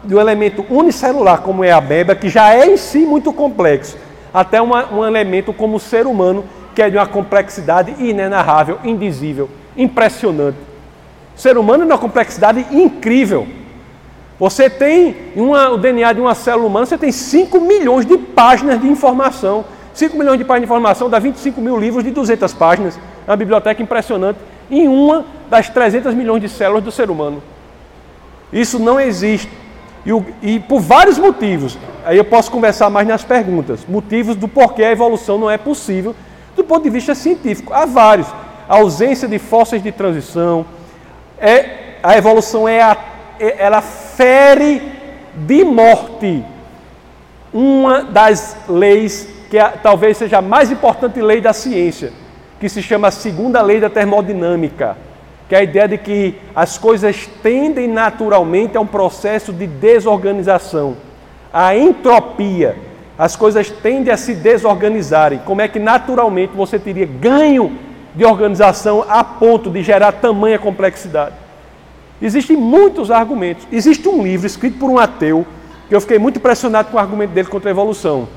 [0.04, 3.98] de um elemento unicelular como é a beba, que já é em si muito complexo,
[4.38, 6.46] até uma, um elemento como o ser humano,
[6.76, 10.60] que é de uma complexidade inenarrável, indizível, impressionante.
[11.36, 13.48] O ser humano é de uma complexidade incrível.
[14.40, 18.80] Você tem uma, o DNA de uma célula humana, você tem 5 milhões de páginas
[18.80, 19.66] de informação.
[19.96, 23.00] 5 milhões de páginas de informação dá 25 mil livros de 200 páginas.
[23.28, 24.38] É uma biblioteca impressionante
[24.70, 27.42] em uma das 300 milhões de células do ser humano.
[28.54, 29.50] Isso não existe.
[30.06, 31.76] E, e, por vários motivos,
[32.08, 36.16] aí eu posso conversar mais nas perguntas, motivos do porquê a evolução não é possível
[36.56, 37.74] do ponto de vista científico.
[37.74, 38.28] Há vários.
[38.68, 40.66] A ausência de fósseis de transição,
[41.38, 42.98] é, a evolução é, a,
[43.40, 44.82] é ela fere
[45.36, 46.44] de morte
[47.54, 52.12] uma das leis que é, talvez seja a mais importante lei da ciência,
[52.60, 54.98] que se chama a segunda lei da termodinâmica,
[55.48, 60.98] que é a ideia de que as coisas tendem naturalmente a um processo de desorganização,
[61.52, 62.76] a entropia.
[63.18, 65.40] As coisas tendem a se desorganizarem.
[65.46, 67.78] Como é que naturalmente você teria ganho
[68.14, 71.36] de organização a ponto de gerar tamanha complexidade?
[72.22, 73.68] Existem muitos argumentos.
[73.72, 75.46] Existe um livro escrito por um ateu
[75.90, 78.28] que eu fiquei muito impressionado com o argumento dele contra a evolução.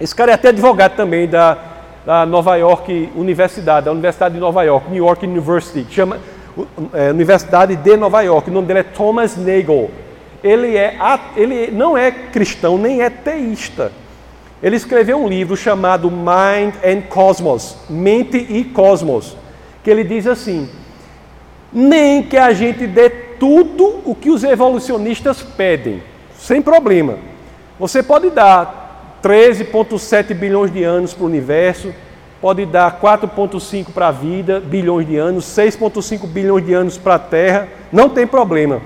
[0.00, 1.72] Esse cara é até advogado também da
[2.04, 6.18] da Nova York Universidade, da Universidade de Nova York, New York University, chama
[6.92, 8.50] é, Universidade de Nova York.
[8.50, 9.90] O nome dele é Thomas Nagel.
[10.42, 10.98] Ele, é,
[11.36, 13.92] ele não é cristão nem é teísta.
[14.62, 19.36] Ele escreveu um livro chamado Mind and Cosmos, Mente e Cosmos,
[19.82, 20.68] que ele diz assim:
[21.72, 26.02] nem que a gente dê tudo o que os evolucionistas pedem,
[26.38, 27.18] sem problema.
[27.78, 31.92] Você pode dar 13,7 bilhões de anos para o universo,
[32.40, 37.18] pode dar 4,5 para a vida, bilhões de anos, 6,5 bilhões de anos para a
[37.18, 38.80] Terra, não tem problema.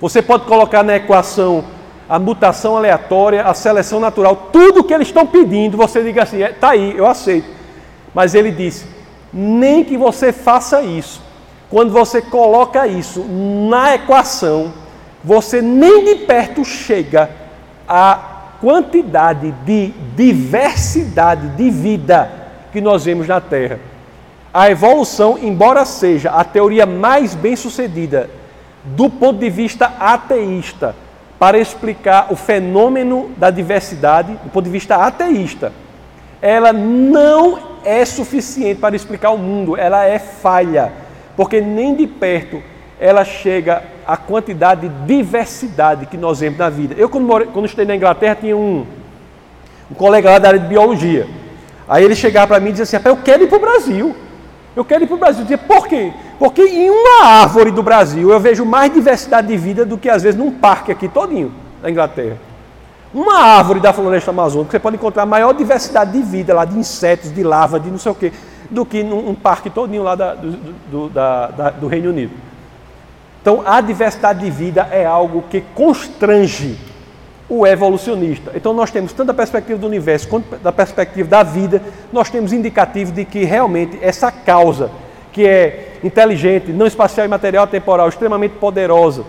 [0.00, 1.64] Você pode colocar na equação
[2.08, 6.68] a mutação aleatória, a seleção natural, tudo que eles estão pedindo, você diga assim, está
[6.68, 7.48] é, aí, eu aceito.
[8.14, 8.86] Mas ele disse,
[9.32, 11.20] nem que você faça isso.
[11.68, 14.72] Quando você coloca isso na equação,
[15.24, 17.28] você nem de perto chega
[17.88, 22.30] a quantidade de diversidade de vida
[22.72, 23.80] que nós vemos na Terra.
[24.54, 28.30] A evolução, embora seja a teoria mais bem sucedida
[28.94, 30.94] do ponto de vista ateísta,
[31.38, 35.72] para explicar o fenômeno da diversidade, do ponto de vista ateísta,
[36.40, 40.92] ela não é suficiente para explicar o mundo, ela é falha,
[41.36, 42.62] porque nem de perto
[42.98, 46.94] ela chega à quantidade de diversidade que nós vemos na vida.
[46.96, 48.86] Eu, quando, more, quando estudei na Inglaterra, tinha um,
[49.90, 51.26] um colega lá da área de biologia.
[51.86, 54.16] Aí ele chegava para mim e dizia assim: Eu quero ir para o Brasil.
[54.74, 55.40] Eu quero ir para o Brasil.
[55.40, 56.12] Eu dizia, por quê?
[56.38, 60.22] Porque em uma árvore do Brasil eu vejo mais diversidade de vida do que às
[60.22, 62.36] vezes num parque aqui todinho, na Inglaterra.
[63.14, 67.32] Uma árvore da floresta amazônica, você pode encontrar maior diversidade de vida lá, de insetos,
[67.32, 68.32] de lava, de não sei o quê,
[68.70, 70.50] do que num um parque todinho lá da, do,
[70.90, 72.32] do, da, da, do Reino Unido.
[73.40, 76.76] Então, a diversidade de vida é algo que constrange
[77.48, 78.50] o evolucionista.
[78.54, 81.80] Então, nós temos tanto a perspectiva do universo quanto da perspectiva da vida,
[82.12, 84.90] nós temos indicativo de que realmente essa causa,
[85.32, 89.24] que é inteligente, não espacial e material temporal, extremamente poderosa,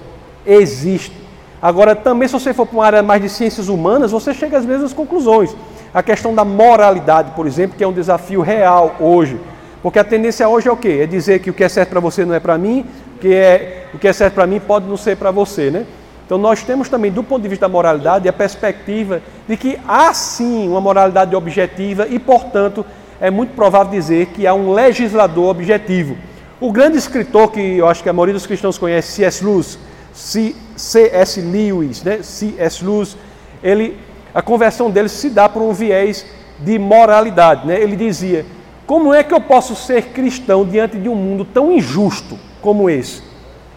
[0.45, 1.15] existe.
[1.61, 4.65] Agora, também, se você for para uma área mais de ciências humanas, você chega às
[4.65, 5.55] mesmas conclusões.
[5.93, 9.39] A questão da moralidade, por exemplo, que é um desafio real hoje.
[9.81, 10.99] Porque a tendência hoje é o quê?
[11.01, 12.85] É dizer que o que é certo para você não é para mim,
[13.19, 15.85] que é, o que é certo para mim pode não ser para você, né?
[16.25, 20.13] Então nós temos também, do ponto de vista da moralidade, a perspectiva de que há
[20.13, 22.85] sim uma moralidade objetiva e, portanto,
[23.19, 26.17] é muito provável dizer que há um legislador objetivo.
[26.59, 29.45] O grande escritor que eu acho que a maioria dos cristãos conhece, C.S.
[29.45, 29.77] Lewis,
[30.13, 31.41] C.S.
[31.41, 32.19] Lewis, né?
[32.23, 32.83] C.S.
[32.83, 33.15] Lewis,
[33.61, 33.97] ele,
[34.33, 36.25] a conversão dele se dá por um viés
[36.59, 37.67] de moralidade.
[37.67, 37.79] Né?
[37.79, 38.45] Ele dizia:
[38.85, 42.37] Como é que eu posso ser cristão diante de um mundo tão injusto?
[42.67, 43.21] como esse?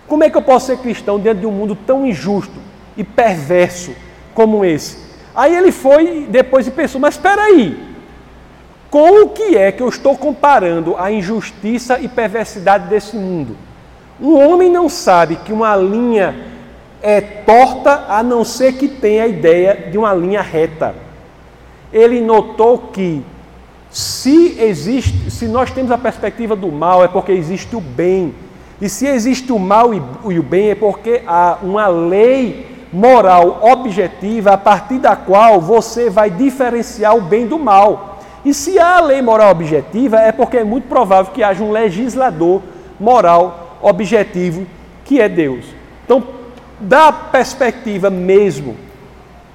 [0.09, 2.59] Como é que eu posso ser cristão diante de um mundo tão injusto
[2.97, 3.93] e perverso
[4.35, 4.99] como esse?
[5.33, 7.90] Aí ele foi depois e pensou: mas espera aí,
[8.91, 13.57] com o que é que eu estou comparando a injustiça e perversidade desse mundo?
[14.21, 16.35] Um homem não sabe que uma linha
[17.01, 20.95] é torta a não ser que tenha a ideia de uma linha reta.
[21.93, 23.25] Ele notou que
[23.91, 28.35] se existe, se nós temos a perspectiva do mal, é porque existe o bem.
[28.81, 34.53] E se existe o mal e o bem, é porque há uma lei moral objetiva
[34.53, 38.10] a partir da qual você vai diferenciar o bem do mal.
[38.45, 42.63] E se há lei moral objetiva, é porque é muito provável que haja um legislador
[42.99, 44.67] moral objetivo,
[45.05, 45.65] que é Deus.
[46.05, 46.23] Então,
[46.79, 48.77] da perspectiva mesmo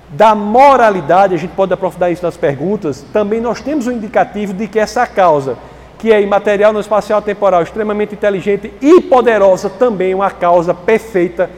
[0.09, 4.67] da moralidade, a gente pode aprofundar isso nas perguntas, também nós temos um indicativo de
[4.67, 5.57] que essa causa
[5.97, 11.49] que é imaterial, no espacial temporal, extremamente inteligente e poderosa, também uma causa perfeita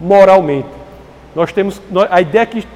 [0.00, 0.68] moralmente.
[1.34, 1.80] Nós temos
[2.10, 2.66] a ideia que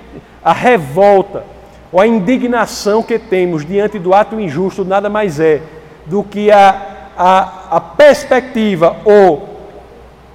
[0.44, 1.44] a revolta
[1.92, 5.62] ou a indignação que temos diante do ato injusto nada mais é
[6.06, 9.56] do que a, a, a perspectiva ou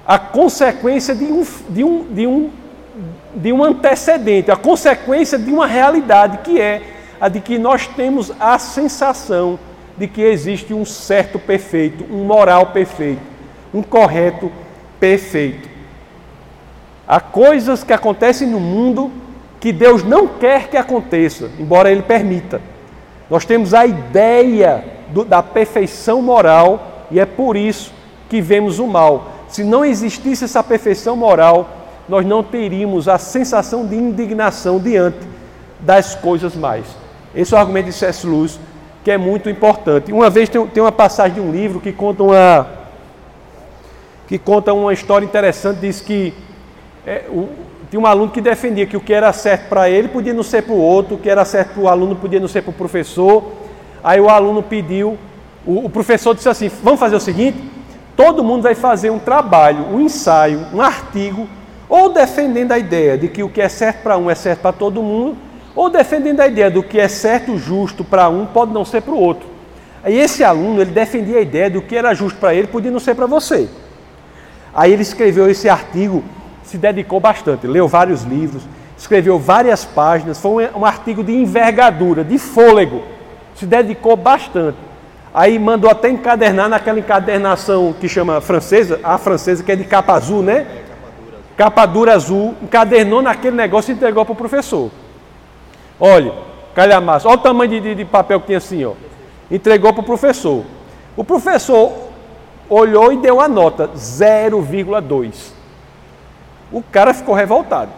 [0.06, 2.50] a consequência de um, de, um, de, um,
[3.34, 6.82] de um antecedente, a consequência de uma realidade que é
[7.20, 9.58] a de que nós temos a sensação
[9.96, 13.22] de que existe um certo perfeito, um moral perfeito,
[13.72, 14.50] um correto
[14.98, 15.68] perfeito.
[17.06, 19.10] Há coisas que acontecem no mundo
[19.62, 22.60] que Deus não quer que aconteça, embora Ele permita.
[23.30, 27.94] Nós temos a ideia do, da perfeição moral e é por isso
[28.28, 29.30] que vemos o mal.
[29.46, 31.70] Se não existisse essa perfeição moral,
[32.08, 35.20] nós não teríamos a sensação de indignação diante
[35.78, 36.84] das coisas mais.
[37.32, 38.26] Esse é o argumento de C.S.
[38.26, 38.58] Lewis
[39.04, 40.12] que é muito importante.
[40.12, 42.66] Uma vez tem, tem uma passagem de um livro que conta uma,
[44.26, 46.34] que conta uma história interessante, diz que
[47.06, 47.48] é, o,
[47.92, 50.62] tinha um aluno que defendia que o que era certo para ele podia não ser
[50.62, 52.72] para o outro, o que era certo para o aluno podia não ser para o
[52.72, 53.44] professor.
[54.02, 55.18] Aí o aluno pediu,
[55.66, 57.58] o, o professor disse assim: vamos fazer o seguinte,
[58.16, 61.46] todo mundo vai fazer um trabalho, um ensaio, um artigo,
[61.86, 64.72] ou defendendo a ideia de que o que é certo para um é certo para
[64.72, 65.36] todo mundo,
[65.76, 69.12] ou defendendo a ideia do que é certo, justo para um, pode não ser para
[69.12, 69.46] o outro.
[70.02, 72.98] Aí esse aluno, ele defendia a ideia do que era justo para ele, podia não
[72.98, 73.68] ser para você.
[74.72, 76.24] Aí ele escreveu esse artigo,
[76.72, 78.62] se dedicou bastante, leu vários livros,
[78.96, 83.02] escreveu várias páginas, foi um, um artigo de envergadura, de fôlego,
[83.54, 84.78] se dedicou bastante.
[85.34, 90.14] Aí mandou até encadernar naquela encadernação que chama francesa, a francesa que é de capa
[90.14, 90.66] azul, né?
[91.58, 94.90] Capa dura azul, encadernou naquele negócio e entregou para o professor.
[96.00, 96.32] Olha,
[96.74, 98.92] calhamaço, olha o tamanho de, de, de papel que tinha assim, ó.
[99.50, 100.64] Entregou para o professor.
[101.14, 101.92] O professor
[102.66, 105.60] olhou e deu a nota 0,2.
[106.72, 107.90] O cara ficou revoltado.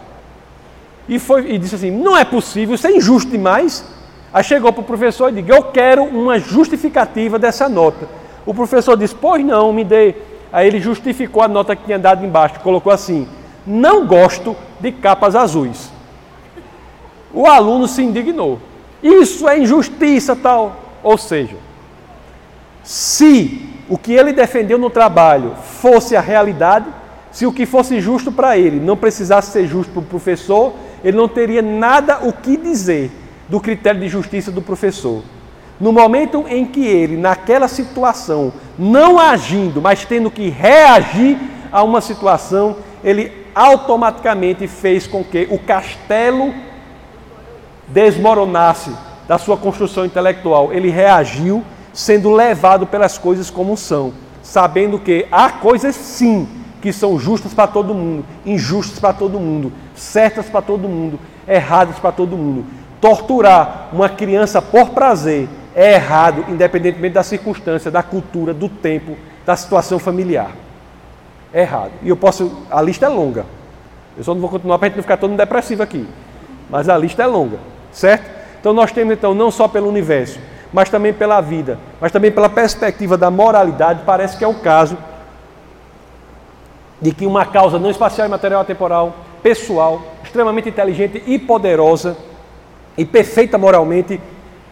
[1.08, 3.84] E, foi, e disse assim: não é possível, isso é injusto demais.
[4.32, 8.08] Aí chegou para o professor e disse: Eu quero uma justificativa dessa nota.
[8.44, 10.14] O professor disse: Pois não, me dê.
[10.52, 13.28] Aí ele justificou a nota que tinha dado embaixo, colocou assim:
[13.66, 15.92] Não gosto de capas azuis.
[17.32, 18.58] O aluno se indignou.
[19.02, 20.76] Isso é injustiça tal.
[21.02, 21.56] Ou seja,
[22.82, 26.86] se o que ele defendeu no trabalho fosse a realidade,
[27.34, 30.72] se o que fosse justo para ele não precisasse ser justo para o professor,
[31.02, 33.10] ele não teria nada o que dizer
[33.48, 35.20] do critério de justiça do professor.
[35.80, 41.36] No momento em que ele, naquela situação, não agindo, mas tendo que reagir
[41.72, 46.54] a uma situação, ele automaticamente fez com que o castelo
[47.88, 48.92] desmoronasse
[49.26, 50.72] da sua construção intelectual.
[50.72, 57.18] Ele reagiu sendo levado pelas coisas como são, sabendo que há coisas sim que são
[57.18, 61.18] justas para todo mundo, injustas para todo mundo, certas para todo mundo,
[61.48, 62.66] erradas para todo mundo.
[63.00, 69.16] Torturar uma criança por prazer é errado, independentemente da circunstância, da cultura, do tempo,
[69.46, 70.50] da situação familiar.
[71.54, 71.92] É errado.
[72.02, 72.54] E eu posso.
[72.70, 73.46] A lista é longa.
[74.14, 76.06] Eu só não vou continuar para a gente não ficar todo depressivo aqui.
[76.68, 77.56] Mas a lista é longa,
[77.92, 78.30] certo?
[78.60, 80.38] Então nós temos então não só pelo universo,
[80.70, 84.98] mas também pela vida, mas também pela perspectiva da moralidade, parece que é o caso
[87.04, 92.16] de que uma causa não espacial e material temporal, pessoal, extremamente inteligente e poderosa
[92.96, 94.18] e perfeita moralmente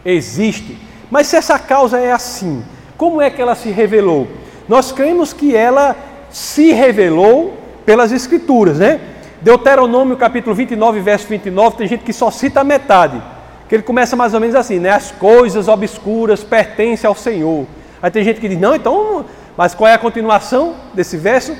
[0.03, 0.75] existe.
[1.11, 2.65] Mas se essa causa é assim,
[2.97, 4.27] como é que ela se revelou?
[4.67, 5.95] Nós cremos que ela
[6.31, 7.53] se revelou
[7.85, 8.99] pelas Escrituras, né?
[9.39, 13.21] Deuteronômio capítulo 29, verso 29, tem gente que só cita a metade,
[13.69, 14.89] que ele começa mais ou menos assim, né?
[14.89, 17.67] As coisas obscuras pertencem ao Senhor.
[18.01, 19.23] Aí tem gente que diz, não, então,
[19.55, 21.55] mas qual é a continuação desse verso?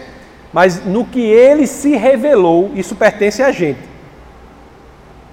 [0.54, 3.80] Mas no que ele se revelou, isso pertence a gente.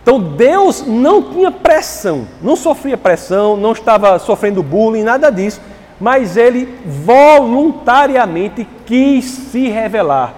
[0.03, 5.61] Então Deus não tinha pressão, não sofria pressão, não estava sofrendo bullying, nada disso,
[6.01, 10.35] mas ele voluntariamente quis se revelar.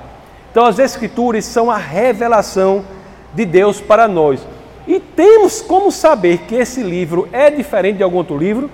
[0.51, 2.85] Então as Escrituras são a revelação
[3.33, 4.45] de Deus para nós.
[4.87, 8.68] E temos como saber que esse livro é diferente de algum outro livro?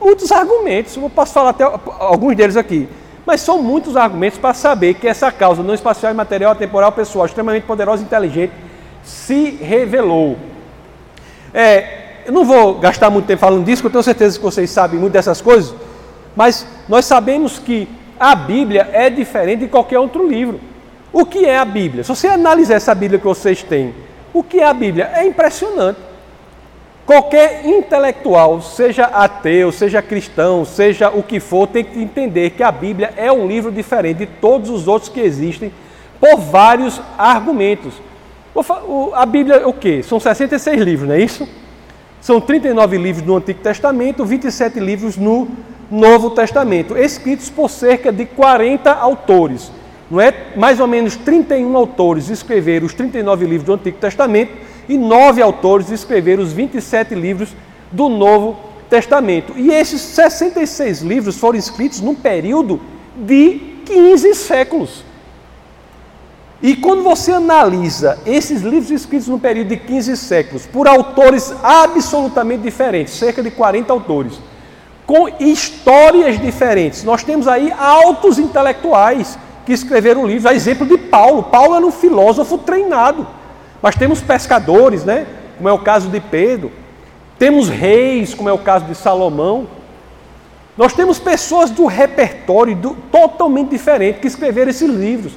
[0.00, 1.64] Muitos argumentos, eu posso falar até
[1.98, 2.88] alguns deles aqui.
[3.24, 7.64] Mas são muitos argumentos para saber que essa causa não espacial, material, temporal, pessoal, extremamente
[7.64, 8.52] poderosa e inteligente,
[9.04, 10.36] se revelou.
[11.54, 14.70] É, eu não vou gastar muito tempo falando disso, porque eu tenho certeza que vocês
[14.70, 15.74] sabem muito dessas coisas,
[16.34, 20.60] mas nós sabemos que a Bíblia é diferente de qualquer outro livro.
[21.12, 22.04] O que é a Bíblia?
[22.04, 23.94] Se você analisar essa Bíblia que vocês têm,
[24.32, 25.10] o que é a Bíblia?
[25.14, 25.98] É impressionante.
[27.04, 32.70] Qualquer intelectual, seja ateu, seja cristão, seja o que for, tem que entender que a
[32.70, 35.72] Bíblia é um livro diferente de todos os outros que existem,
[36.20, 37.94] por vários argumentos.
[39.14, 40.02] A Bíblia é o quê?
[40.02, 41.48] São 66 livros, não é isso?
[42.20, 45.48] São 39 livros no Antigo Testamento, 27 livros no
[45.90, 49.72] Novo Testamento, escritos por cerca de 40 autores.
[50.08, 50.32] Não é?
[50.54, 54.52] Mais ou menos 31 autores escreveram os 39 livros do Antigo Testamento
[54.88, 57.50] e nove autores escreveram os 27 livros
[57.90, 58.58] do Novo
[58.88, 59.54] Testamento.
[59.56, 62.80] E esses 66 livros foram escritos num período
[63.16, 65.04] de 15 séculos.
[66.62, 72.62] E quando você analisa esses livros escritos no período de 15 séculos, por autores absolutamente
[72.62, 74.38] diferentes, cerca de 40 autores,
[75.04, 81.42] com histórias diferentes, nós temos aí altos intelectuais que escreveram livros, a exemplo de Paulo.
[81.44, 83.26] Paulo era um filósofo treinado.
[83.82, 85.26] Mas temos pescadores, né?
[85.56, 86.70] Como é o caso de Pedro.
[87.38, 89.66] Temos reis, como é o caso de Salomão.
[90.76, 95.32] Nós temos pessoas do repertório do, totalmente diferente que escreveram esses livros.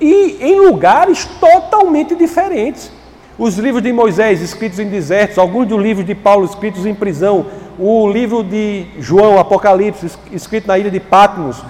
[0.00, 2.92] E em lugares totalmente diferentes.
[3.38, 7.46] Os livros de Moisés escritos em desertos, alguns dos livros de Paulo escritos em prisão,
[7.78, 11.62] o livro de João, Apocalipse, escrito na ilha de Patmos,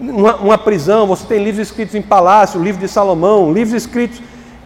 [0.00, 4.20] uma, uma prisão, você tem livros escritos em palácio, livro de Salomão, livros escritos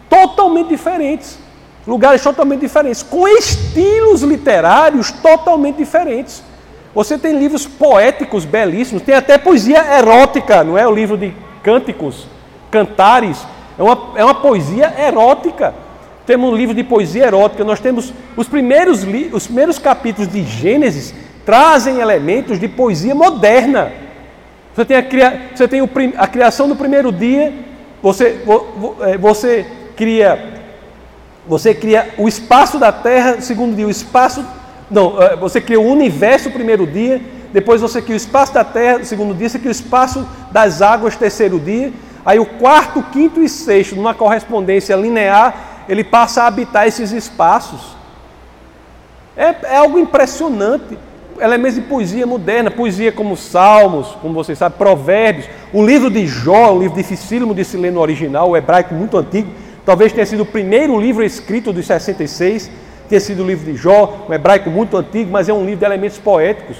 [0.09, 1.37] totalmente diferentes,
[1.85, 6.43] lugares totalmente diferentes, com estilos literários totalmente diferentes.
[6.93, 10.87] Você tem livros poéticos belíssimos, tem até poesia erótica, não é?
[10.87, 12.27] O livro de cânticos,
[12.71, 13.45] cantares,
[13.77, 15.73] é uma, é uma poesia erótica.
[16.25, 21.13] Temos um livro de poesia erótica, nós temos os primeiros, os primeiros capítulos de Gênesis
[21.45, 23.91] trazem elementos de poesia moderna.
[24.75, 25.03] Você tem a,
[25.55, 25.81] você tem
[26.17, 27.53] a criação do primeiro dia,
[28.01, 28.43] você,
[29.01, 29.65] é, você
[29.99, 30.61] cria,
[31.45, 34.45] você cria o espaço da Terra, segundo dia, o espaço,
[34.89, 37.21] não, é, você cria o universo primeiro dia,
[37.51, 41.17] depois você cria o espaço da Terra, segundo dia, você cria o espaço das águas,
[41.17, 41.91] terceiro dia,
[42.25, 47.97] aí o quarto, quinto e sexto, numa correspondência linear, ele passa a habitar esses espaços.
[49.35, 50.97] É, é algo impressionante
[51.41, 56.73] elementos de poesia moderna, poesia como Salmos, como vocês sabem, Provérbios, o livro de Jó,
[56.73, 59.49] um livro dificílimo de se ler no original, o hebraico muito antigo,
[59.85, 62.69] Talvez tenha sido o primeiro livro escrito dos 66,
[63.07, 65.85] tenha sido o livro de Jó, um hebraico muito antigo, mas é um livro de
[65.85, 66.77] elementos poéticos.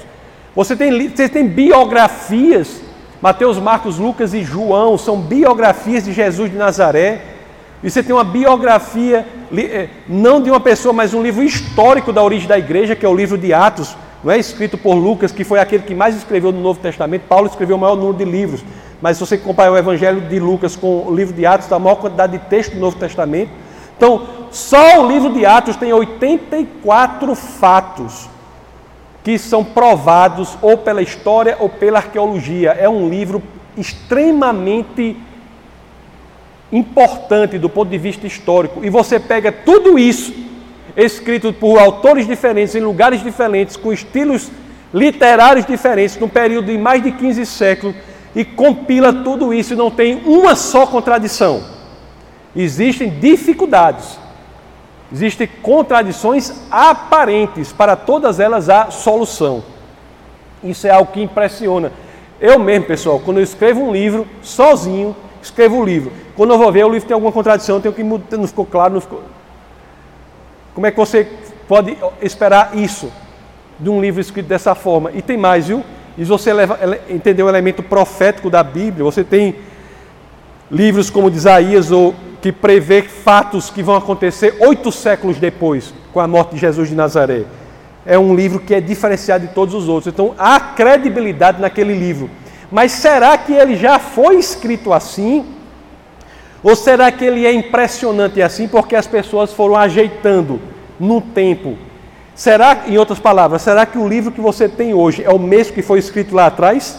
[0.54, 2.82] Você tem, você tem biografias
[3.20, 7.20] Mateus, Marcos, Lucas e João são biografias de Jesus de Nazaré.
[7.82, 12.22] E você tem uma biografia, eh, não de uma pessoa, mas um livro histórico da
[12.22, 13.94] origem da igreja, que é o livro de Atos,
[14.24, 17.22] não é escrito por Lucas, que foi aquele que mais escreveu no Novo Testamento.
[17.28, 18.64] Paulo escreveu o maior número de livros.
[19.00, 21.78] Mas se você comparar o Evangelho de Lucas com o livro de Atos, dá a
[21.78, 23.50] maior quantidade de texto do Novo Testamento.
[23.96, 28.28] Então, só o livro de Atos tem 84 fatos
[29.22, 32.70] que são provados ou pela história ou pela arqueologia.
[32.70, 33.42] É um livro
[33.76, 35.16] extremamente
[36.72, 38.84] importante do ponto de vista histórico.
[38.84, 40.32] E você pega tudo isso,
[40.96, 44.50] escrito por autores diferentes, em lugares diferentes, com estilos
[44.92, 47.94] literários diferentes, num período de mais de 15 séculos,
[48.34, 51.62] e compila tudo isso e não tem uma só contradição.
[52.54, 54.18] Existem dificuldades,
[55.12, 59.62] existem contradições aparentes, para todas elas há solução.
[60.62, 61.92] Isso é algo que impressiona.
[62.40, 66.12] Eu mesmo, pessoal, quando eu escrevo um livro sozinho, escrevo o um livro.
[66.36, 68.94] Quando eu vou ver, o livro tem alguma contradição, tenho que mudar, não ficou claro,
[68.94, 69.22] não ficou.
[70.74, 71.28] Como é que você
[71.68, 73.12] pode esperar isso
[73.78, 75.10] de um livro escrito dessa forma?
[75.12, 75.84] E tem mais, viu?
[76.20, 79.56] E se você leva, entender o elemento profético da Bíblia, você tem
[80.70, 86.20] livros como de Isaías, ou, que prevê fatos que vão acontecer oito séculos depois, com
[86.20, 87.44] a morte de Jesus de Nazaré.
[88.04, 90.12] É um livro que é diferenciado de todos os outros.
[90.12, 92.28] Então há credibilidade naquele livro.
[92.70, 95.46] Mas será que ele já foi escrito assim?
[96.62, 100.60] Ou será que ele é impressionante assim porque as pessoas foram ajeitando
[100.98, 101.78] no tempo
[102.40, 105.74] Será, em outras palavras, será que o livro que você tem hoje é o mesmo
[105.74, 106.98] que foi escrito lá atrás?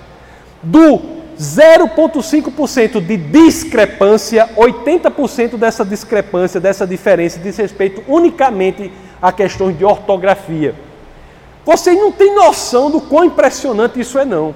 [0.63, 8.93] do 0,5% de discrepância, 80% dessa discrepância, dessa diferença, diz respeito unicamente
[9.23, 10.75] a questões de ortografia.
[11.65, 14.55] Vocês não têm noção do quão impressionante isso é, não.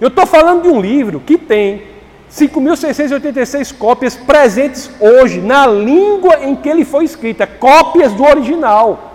[0.00, 1.82] Eu estou falando de um livro que tem
[2.30, 9.05] 5.686 cópias presentes hoje, na língua em que ele foi escrita, cópias do original.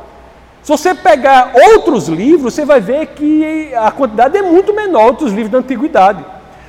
[0.64, 5.32] Se você pegar outros livros, você vai ver que a quantidade é muito menor outros
[5.32, 6.24] livros da antiguidade.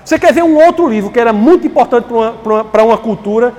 [0.04, 3.52] Você quer ver um outro livro que era muito importante para uma, uma cultura,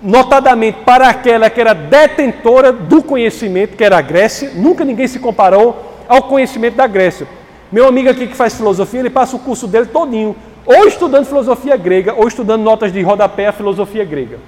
[0.00, 5.18] notadamente para aquela que era detentora do conhecimento, que era a Grécia, nunca ninguém se
[5.18, 7.26] comparou ao conhecimento da Grécia.
[7.70, 11.76] Meu amigo aqui que faz filosofia, ele passa o curso dele todinho, ou estudando filosofia
[11.76, 14.38] grega, ou estudando notas de rodapé a filosofia grega.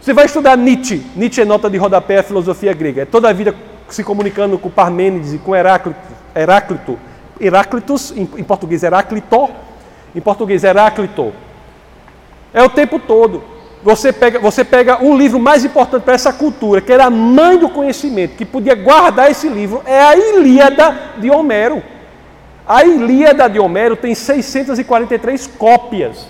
[0.00, 3.32] Você vai estudar Nietzsche, Nietzsche é nota de rodapé a filosofia grega, é toda a
[3.32, 3.54] vida
[3.94, 5.98] se comunicando com Parmênides e com Heráclito,
[6.34, 6.98] Heráclito
[7.40, 9.48] Heráclitos, em, em português Heráclito,
[10.14, 11.32] em português Heráclito.
[12.52, 13.42] É o tempo todo.
[13.82, 17.58] Você pega, você pega um livro mais importante para essa cultura, que era a mãe
[17.58, 21.82] do conhecimento, que podia guardar esse livro, é a Ilíada de Homero.
[22.66, 26.26] A Ilíada de Homero tem 643 cópias.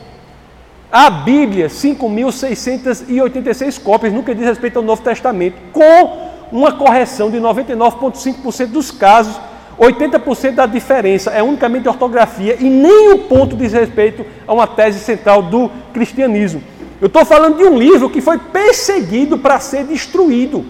[0.90, 8.66] A Bíblia, 5.686 cópias, nunca diz respeito ao Novo Testamento, com uma correção de 99,5%
[8.68, 9.34] dos casos,
[9.76, 15.00] 80% da diferença é unicamente ortografia e nem o ponto diz respeito a uma tese
[15.00, 16.62] central do cristianismo.
[17.00, 20.64] Eu estou falando de um livro que foi perseguido para ser destruído.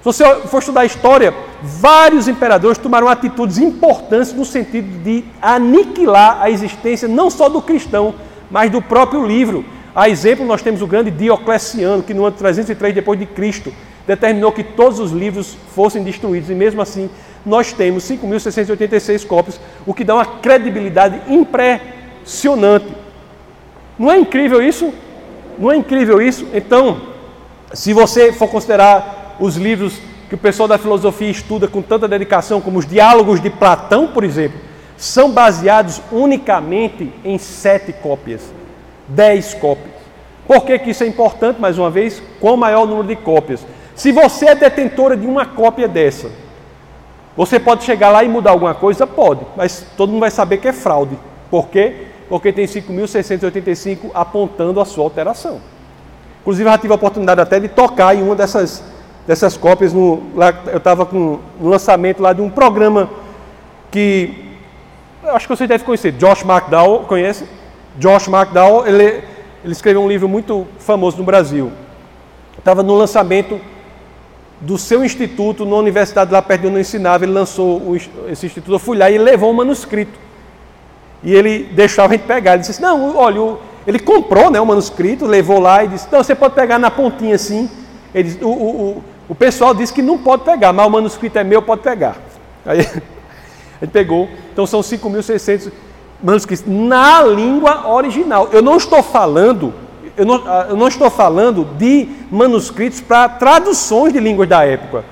[0.00, 6.38] Se você for estudar a história, vários imperadores tomaram atitudes importantes no sentido de aniquilar
[6.40, 8.14] a existência não só do cristão,
[8.50, 9.62] mas do próprio livro.
[9.94, 13.70] A exemplo, nós temos o grande Diocleciano, que no ano 303 depois de Cristo
[14.10, 17.08] determinou que todos os livros fossem destruídos, e mesmo assim
[17.46, 22.88] nós temos 5.686 cópias, o que dá uma credibilidade impressionante.
[23.96, 24.92] Não é incrível isso?
[25.56, 26.44] Não é incrível isso?
[26.52, 27.00] Então,
[27.72, 29.94] se você for considerar os livros
[30.28, 34.24] que o pessoal da filosofia estuda com tanta dedicação, como os diálogos de Platão, por
[34.24, 34.58] exemplo,
[34.96, 38.42] são baseados unicamente em sete cópias,
[39.06, 39.94] dez cópias.
[40.48, 42.20] Por que, que isso é importante, mais uma vez?
[42.40, 43.64] Qual maior número de cópias?
[43.94, 46.30] Se você é detentora de uma cópia dessa,
[47.36, 49.06] você pode chegar lá e mudar alguma coisa?
[49.06, 51.16] Pode, mas todo mundo vai saber que é fraude.
[51.50, 52.06] Por quê?
[52.28, 55.60] Porque tem 5.685 apontando a sua alteração.
[56.40, 58.82] Inclusive, eu já tive a oportunidade até de tocar em uma dessas,
[59.26, 59.92] dessas cópias.
[59.92, 63.10] No, lá, eu estava no lançamento lá de um programa
[63.90, 64.50] que
[65.24, 66.12] acho que vocês devem conhecer.
[66.12, 67.46] Josh McDowell, conhece?
[67.96, 69.24] Josh McDowell, ele,
[69.64, 71.70] ele escreveu um livro muito famoso no Brasil.
[72.58, 73.60] Estava no lançamento
[74.60, 77.96] do seu instituto, na universidade lá perto de onde eu ensinava, ele lançou
[78.28, 80.18] esse instituto, eu fui lá e levou um manuscrito.
[81.22, 82.54] E ele deixava a gente pegar.
[82.54, 83.56] Ele disse: Não, olha,
[83.86, 87.34] ele comprou né, o manuscrito, levou lá e disse: Não, você pode pegar na pontinha
[87.34, 87.70] assim.
[88.14, 91.38] Ele disse, o, o, o, o pessoal disse que não pode pegar, mas o manuscrito
[91.38, 92.16] é meu, pode pegar.
[92.64, 92.80] Aí
[93.80, 94.28] ele pegou.
[94.52, 95.70] Então são 5.600
[96.22, 98.48] manuscritos na língua original.
[98.52, 99.72] Eu não estou falando
[100.16, 105.04] eu não, ah, eu não estou falando de manuscritos para traduções de línguas da época,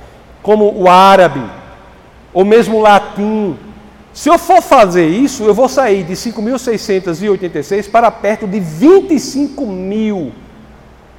[0.43, 1.43] como o árabe,
[2.33, 3.57] ou mesmo o latim.
[4.13, 10.33] Se eu for fazer isso, eu vou sair de 5.686 para perto de 25 mil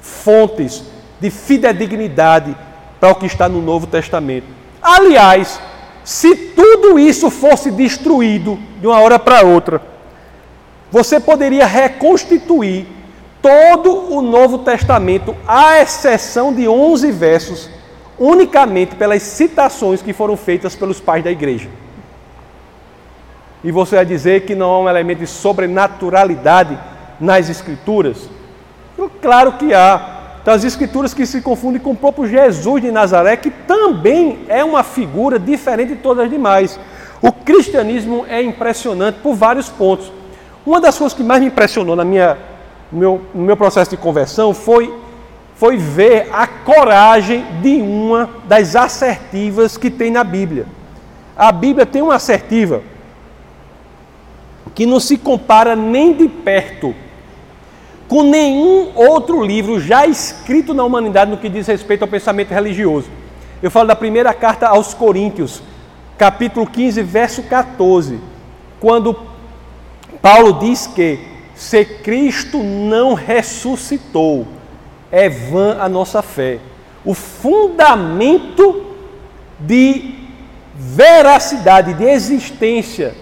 [0.00, 0.82] fontes
[1.20, 2.56] de fidedignidade
[2.98, 4.46] para o que está no Novo Testamento.
[4.82, 5.60] Aliás,
[6.04, 9.82] se tudo isso fosse destruído de uma hora para outra,
[10.90, 12.86] você poderia reconstituir
[13.42, 17.70] todo o Novo Testamento, à exceção de 11 versos,
[18.18, 21.68] unicamente pelas citações que foram feitas pelos pais da igreja.
[23.62, 26.78] E você vai dizer que não há um elemento de sobrenaturalidade
[27.18, 28.28] nas Escrituras?
[29.20, 30.18] Claro que há.
[30.40, 34.64] Então, as Escrituras que se confundem com o próprio Jesus de Nazaré, que também é
[34.64, 36.80] uma figura diferente de todas as demais.
[37.20, 40.10] O cristianismo é impressionante por vários pontos.
[40.64, 42.38] Uma das coisas que mais me impressionou na minha
[42.90, 44.92] no meu, meu processo de conversão foi,
[45.54, 50.66] foi ver a coragem de uma das assertivas que tem na Bíblia.
[51.36, 52.82] A Bíblia tem uma assertiva
[54.74, 56.94] que não se compara nem de perto
[58.10, 63.08] com nenhum outro livro já escrito na humanidade no que diz respeito ao pensamento religioso.
[63.62, 65.62] Eu falo da primeira carta aos Coríntios,
[66.18, 68.18] capítulo 15, verso 14,
[68.80, 69.16] quando
[70.20, 71.29] Paulo diz que
[71.60, 74.46] se Cristo não ressuscitou,
[75.12, 76.58] é vã a nossa fé.
[77.04, 78.86] O fundamento
[79.58, 80.14] de
[80.74, 83.14] veracidade, de existência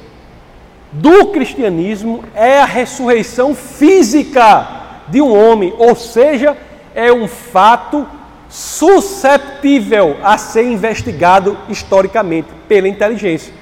[0.92, 4.68] do cristianismo é a ressurreição física
[5.08, 6.56] de um homem, ou seja,
[6.94, 8.06] é um fato
[8.48, 13.52] susceptível a ser investigado historicamente pela inteligência.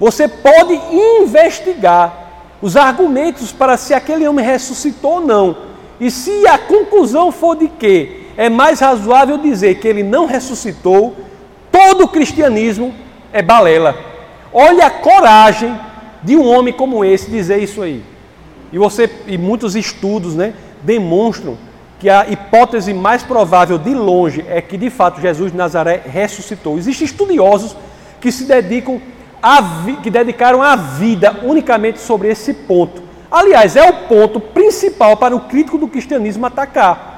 [0.00, 0.72] Você pode
[1.20, 2.25] investigar
[2.66, 5.56] os argumentos para se aquele homem ressuscitou ou não.
[6.00, 11.14] E se a conclusão for de que é mais razoável dizer que ele não ressuscitou,
[11.70, 12.92] todo o cristianismo
[13.32, 13.96] é balela.
[14.52, 15.78] Olha a coragem
[16.24, 18.02] de um homem como esse dizer isso aí.
[18.72, 20.52] E você e muitos estudos, né,
[20.82, 21.56] demonstram
[22.00, 26.76] que a hipótese mais provável de longe é que de fato Jesus de Nazaré ressuscitou.
[26.78, 27.76] Existem estudiosos
[28.20, 29.00] que se dedicam
[30.02, 33.02] que dedicaram a vida unicamente sobre esse ponto.
[33.30, 37.16] Aliás, é o ponto principal para o crítico do cristianismo atacar.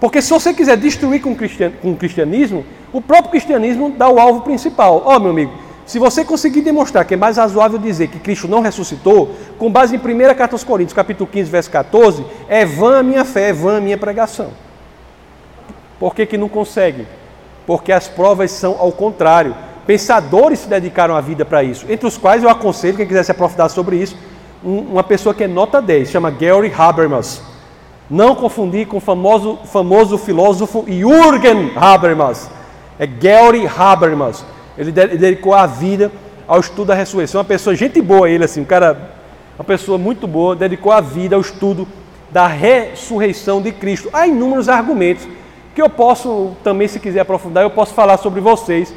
[0.00, 5.02] Porque se você quiser destruir com o cristianismo, o próprio cristianismo dá o alvo principal.
[5.04, 5.52] Ó, oh, meu amigo,
[5.84, 9.96] se você conseguir demonstrar que é mais razoável dizer que Cristo não ressuscitou, com base
[9.96, 13.52] em 1 Carta aos Coríntios, capítulo 15, verso 14, é vã a minha fé, é
[13.52, 14.50] vã a minha pregação.
[15.98, 17.06] Por que, que não consegue?
[17.66, 19.54] Porque as provas são ao contrário.
[19.88, 23.30] Pensadores se dedicaram a vida para isso, entre os quais eu aconselho, quem quiser se
[23.30, 24.18] aprofundar sobre isso,
[24.62, 27.40] uma pessoa que é nota 10, chama Gary Habermas.
[28.10, 32.50] Não confundir com o famoso, famoso filósofo Jürgen Habermas.
[32.98, 34.44] É Gary Habermas.
[34.76, 36.12] Ele dedicou a vida
[36.46, 37.38] ao estudo da ressurreição.
[37.38, 39.14] Uma pessoa, gente boa ele, assim, um cara,
[39.58, 41.88] uma pessoa muito boa, dedicou a vida ao estudo
[42.30, 44.10] da ressurreição de Cristo.
[44.12, 45.26] Há inúmeros argumentos
[45.74, 48.92] que eu posso também, se quiser aprofundar, eu posso falar sobre vocês.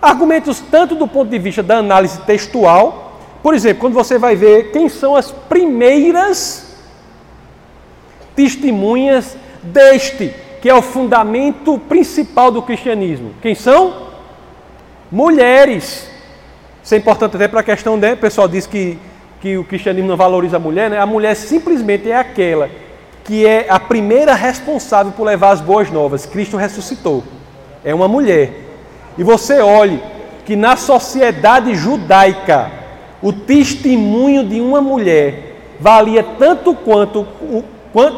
[0.00, 4.72] Argumentos tanto do ponto de vista da análise textual, por exemplo, quando você vai ver
[4.72, 6.76] quem são as primeiras
[8.34, 13.32] testemunhas deste, que é o fundamento principal do cristianismo.
[13.40, 14.08] Quem são?
[15.10, 16.10] Mulheres.
[16.82, 18.12] Isso é importante até para a questão, né?
[18.12, 18.98] O pessoal diz que,
[19.40, 20.98] que o cristianismo não valoriza a mulher, né?
[20.98, 22.68] A mulher simplesmente é aquela
[23.24, 26.26] que é a primeira responsável por levar as boas novas.
[26.26, 27.24] Cristo ressuscitou.
[27.84, 28.65] É uma mulher.
[29.18, 30.02] E você olhe
[30.44, 32.70] que na sociedade judaica,
[33.22, 37.26] o testemunho de uma mulher valia tanto quanto,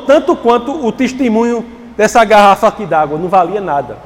[0.07, 1.65] tanto quanto o testemunho
[1.97, 3.99] dessa garrafa aqui d'água, não valia nada.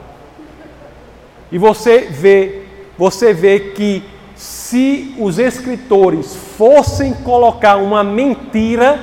[1.50, 2.62] E você vê,
[2.96, 4.02] você vê que
[4.34, 8.98] se os escritores fossem colocar uma mentira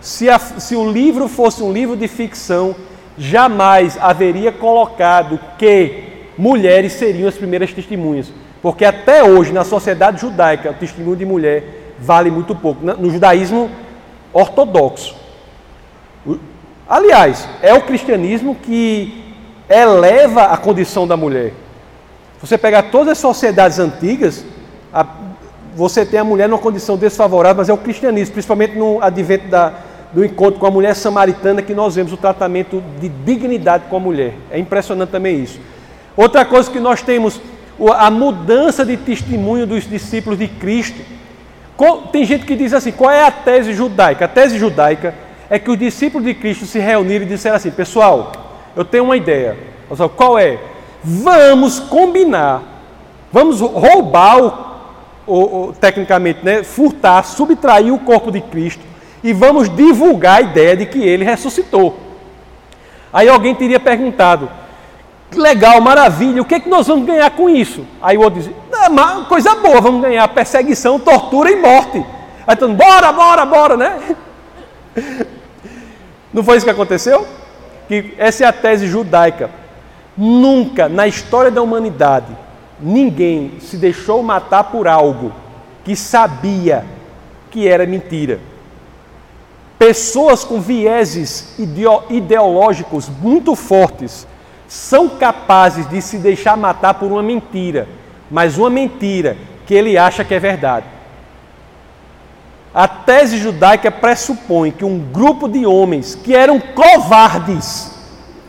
[0.00, 2.76] se, a, se o livro fosse um livro de ficção,
[3.16, 8.32] jamais haveria colocado que mulheres seriam as primeiras testemunhas.
[8.62, 12.84] Porque até hoje, na sociedade judaica, o testemunho de mulher vale muito pouco.
[12.84, 13.70] No judaísmo
[14.32, 15.14] ortodoxo.
[16.88, 19.22] Aliás, é o cristianismo que
[19.68, 21.52] eleva a condição da mulher.
[22.40, 24.44] Você pegar todas as sociedades antigas,
[24.92, 25.06] a,
[25.74, 29.72] você tem a mulher numa condição desfavorável, mas é o cristianismo, principalmente no advento da,
[30.12, 34.00] do encontro com a mulher samaritana que nós vemos o tratamento de dignidade com a
[34.00, 34.34] mulher.
[34.50, 35.58] É impressionante também isso.
[36.16, 37.40] Outra coisa que nós temos,
[37.96, 41.00] a mudança de testemunho dos discípulos de Cristo.
[42.12, 44.24] Tem gente que diz assim: qual é a tese judaica?
[44.24, 45.14] A tese judaica
[45.50, 48.32] é que os discípulos de Cristo se reuniram e disseram assim: pessoal,
[48.76, 49.56] eu tenho uma ideia.
[49.88, 50.58] Pessoal, qual é?
[51.02, 52.62] Vamos combinar,
[53.30, 54.52] vamos roubar, o,
[55.26, 58.82] o, o, tecnicamente, né, furtar, subtrair o corpo de Cristo
[59.22, 61.98] e vamos divulgar a ideia de que ele ressuscitou.
[63.12, 64.48] Aí alguém teria perguntado:
[65.38, 67.86] legal, maravilha, o que, é que nós vamos ganhar com isso?
[68.02, 68.50] Aí o outro diz:
[69.28, 72.04] coisa boa, vamos ganhar perseguição, tortura e morte.
[72.46, 74.16] Aí todo mundo, bora, bora, bora, né?
[76.32, 77.26] Não foi isso que aconteceu?
[77.88, 79.50] Que essa é a tese judaica.
[80.16, 82.36] Nunca na história da humanidade
[82.80, 85.32] ninguém se deixou matar por algo
[85.84, 86.84] que sabia
[87.50, 88.40] que era mentira.
[89.78, 91.54] Pessoas com vieses
[92.10, 94.26] ideológicos muito fortes
[94.74, 97.86] são capazes de se deixar matar por uma mentira,
[98.28, 100.86] mas uma mentira que ele acha que é verdade.
[102.74, 107.92] A tese judaica pressupõe que um grupo de homens que eram covardes,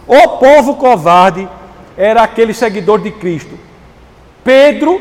[0.07, 1.47] o povo covarde
[1.95, 3.59] era aquele seguidor de Cristo.
[4.43, 4.99] Pedro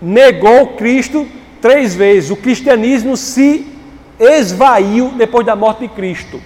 [0.00, 1.26] negou Cristo
[1.60, 2.30] três vezes.
[2.30, 3.66] O cristianismo se
[4.20, 6.40] esvaiu depois da morte de Cristo.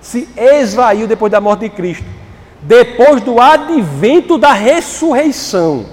[0.00, 2.23] Se esvaiu depois da morte de Cristo.
[2.64, 5.84] Depois do advento da ressurreição,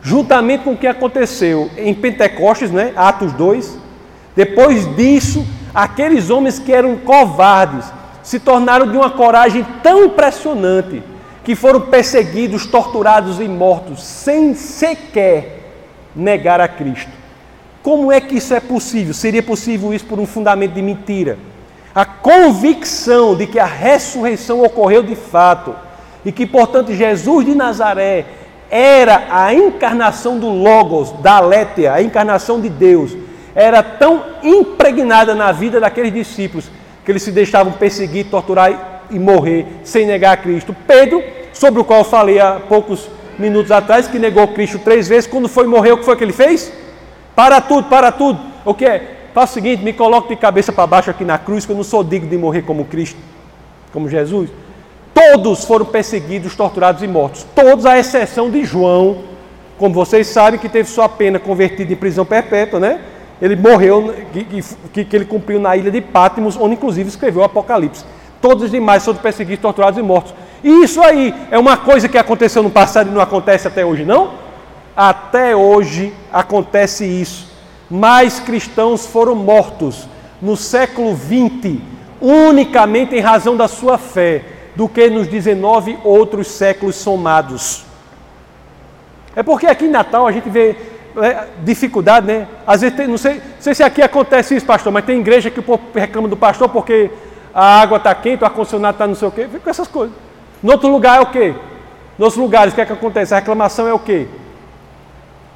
[0.00, 2.92] juntamente com o que aconteceu em Pentecostes, né?
[2.94, 3.76] Atos 2.
[4.36, 5.44] Depois disso,
[5.74, 7.92] aqueles homens que eram covardes
[8.22, 11.02] se tornaram de uma coragem tão impressionante
[11.42, 15.72] que foram perseguidos, torturados e mortos sem sequer
[16.14, 17.10] negar a Cristo.
[17.82, 19.12] Como é que isso é possível?
[19.12, 21.36] Seria possível isso por um fundamento de mentira.
[21.92, 25.74] A convicção de que a ressurreição ocorreu de fato
[26.26, 28.24] e que, portanto, Jesus de Nazaré
[28.68, 33.16] era a encarnação do Logos, da Létia, a encarnação de Deus,
[33.54, 36.68] era tão impregnada na vida daqueles discípulos
[37.04, 40.74] que eles se deixavam perseguir, torturar e morrer sem negar a Cristo.
[40.84, 41.22] Pedro,
[41.52, 43.08] sobre o qual eu falei há poucos
[43.38, 46.32] minutos atrás, que negou Cristo três vezes, quando foi morrer, o que foi que ele
[46.32, 46.72] fez?
[47.36, 48.40] Para tudo, para tudo.
[48.64, 49.28] O que é?
[49.32, 51.84] Faça o seguinte, me coloque de cabeça para baixo aqui na cruz, que eu não
[51.84, 53.18] sou digno de morrer como Cristo,
[53.92, 54.50] como Jesus.
[55.16, 57.46] Todos foram perseguidos, torturados e mortos.
[57.54, 59.20] Todos, à exceção de João,
[59.78, 63.00] como vocês sabem, que teve sua pena convertida em prisão perpétua, né?
[63.40, 64.62] Ele morreu, que,
[64.92, 68.04] que, que ele cumpriu na ilha de Pátimos, onde inclusive escreveu o Apocalipse.
[68.42, 70.34] Todos os demais foram perseguidos, torturados e mortos.
[70.62, 74.04] E isso aí é uma coisa que aconteceu no passado e não acontece até hoje,
[74.04, 74.32] não?
[74.94, 77.50] Até hoje acontece isso.
[77.88, 80.06] Mais cristãos foram mortos
[80.42, 81.78] no século XX,
[82.20, 87.84] unicamente em razão da sua fé, do que nos 19 outros séculos somados.
[89.34, 90.76] É porque aqui em Natal a gente vê
[91.20, 92.46] é, dificuldade, né?
[92.66, 95.50] Às vezes, tem, não, sei, não sei se aqui acontece isso, pastor, mas tem igreja
[95.50, 97.10] que o povo reclama do pastor porque
[97.52, 100.14] a água está quente, o ar-condicionado está não sei o quê, fica com essas coisas.
[100.62, 101.54] No outro lugar é o quê?
[102.18, 103.34] Nos lugares, o que é que acontece?
[103.34, 104.26] A reclamação é o quê?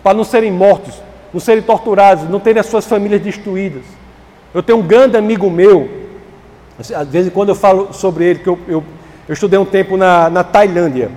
[0.02, 0.94] para não serem mortos,
[1.32, 3.82] não serem torturados, não terem as suas famílias destruídas.
[4.52, 5.88] Eu tenho um grande amigo meu,
[6.78, 8.84] às vezes quando eu falo sobre ele, que eu, eu,
[9.30, 11.08] eu estudei um tempo na, na Tailândia,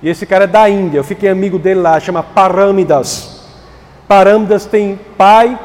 [0.00, 3.44] e esse cara é da Índia, eu fiquei amigo dele lá, chama Parâmidas.
[4.06, 5.58] Parâmidas tem pai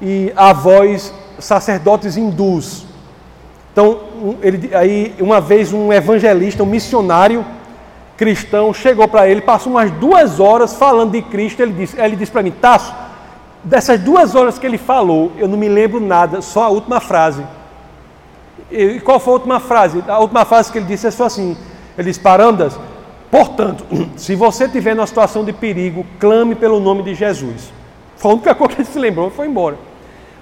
[0.00, 2.86] e avós sacerdotes hindus.
[3.72, 3.98] Então,
[4.40, 7.44] ele, aí uma vez um evangelista, um missionário
[8.16, 11.60] cristão, chegou para ele, passou umas duas horas falando de Cristo.
[11.60, 12.94] Ele disse, ele disse para mim, Tasso,
[13.64, 17.42] dessas duas horas que ele falou, eu não me lembro nada, só a última frase.
[18.70, 20.02] E qual foi a última frase?
[20.08, 21.56] A última frase que ele disse é só assim:
[21.96, 22.78] ele disse, Parandas,
[23.30, 23.84] portanto,
[24.16, 27.72] se você tiver numa situação de perigo, clame pelo nome de Jesus.
[28.16, 29.76] Foi a única coisa que ele se lembrou e foi embora.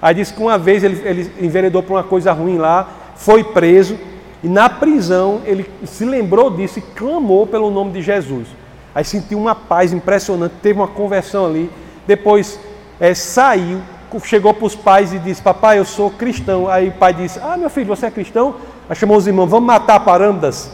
[0.01, 3.97] Aí disse que uma vez ele, ele enveredou por uma coisa ruim lá, foi preso,
[4.43, 8.47] e na prisão ele se lembrou disso e clamou pelo nome de Jesus.
[8.93, 11.69] Aí sentiu uma paz impressionante, teve uma conversão ali.
[12.05, 12.59] Depois
[12.99, 13.81] é, saiu,
[14.21, 16.67] chegou para os pais e disse: Papai, eu sou cristão.
[16.67, 18.55] Aí o pai disse: Ah, meu filho, você é cristão?
[18.89, 20.69] Aí chamou os irmãos: Vamos matar Parandas.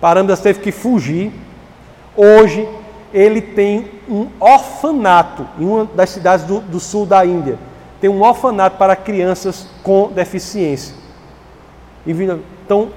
[0.00, 1.32] Parandas teve que fugir.
[2.16, 2.68] Hoje
[3.12, 7.58] ele tem um orfanato em uma das cidades do, do sul da Índia
[8.02, 10.92] tem um orfanato para crianças com deficiência.
[12.04, 12.90] Então,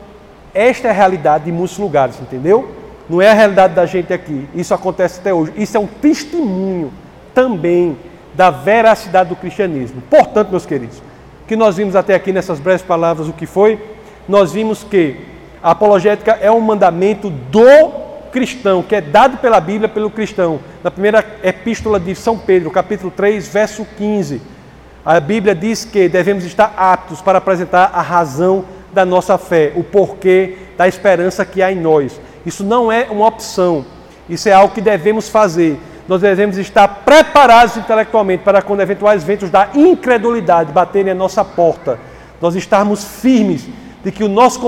[0.51, 2.71] esta é a realidade de muitos lugares, entendeu?
[3.07, 4.49] Não é a realidade da gente aqui.
[4.55, 5.53] Isso acontece até hoje.
[5.55, 6.91] Isso é um testemunho
[7.35, 7.95] também
[8.35, 10.01] da veracidade do cristianismo.
[10.09, 11.01] Portanto, meus queridos,
[11.47, 13.79] que nós vimos até aqui nessas breves palavras o que foi,
[14.27, 15.15] nós vimos que
[15.61, 20.59] a apologética é um mandamento do cristão, que é dado pela Bíblia pelo cristão.
[20.83, 24.55] Na primeira epístola de São Pedro, capítulo 3, verso 15
[25.05, 29.83] a Bíblia diz que devemos estar aptos para apresentar a razão da nossa fé, o
[29.83, 32.19] porquê da esperança que há em nós.
[32.43, 33.85] Isso não é uma opção,
[34.27, 35.77] isso é algo que devemos fazer.
[36.07, 41.99] Nós devemos estar preparados intelectualmente para quando eventuais ventos da incredulidade baterem a nossa porta,
[42.39, 43.67] nós estarmos firmes
[44.03, 44.59] de que o nosso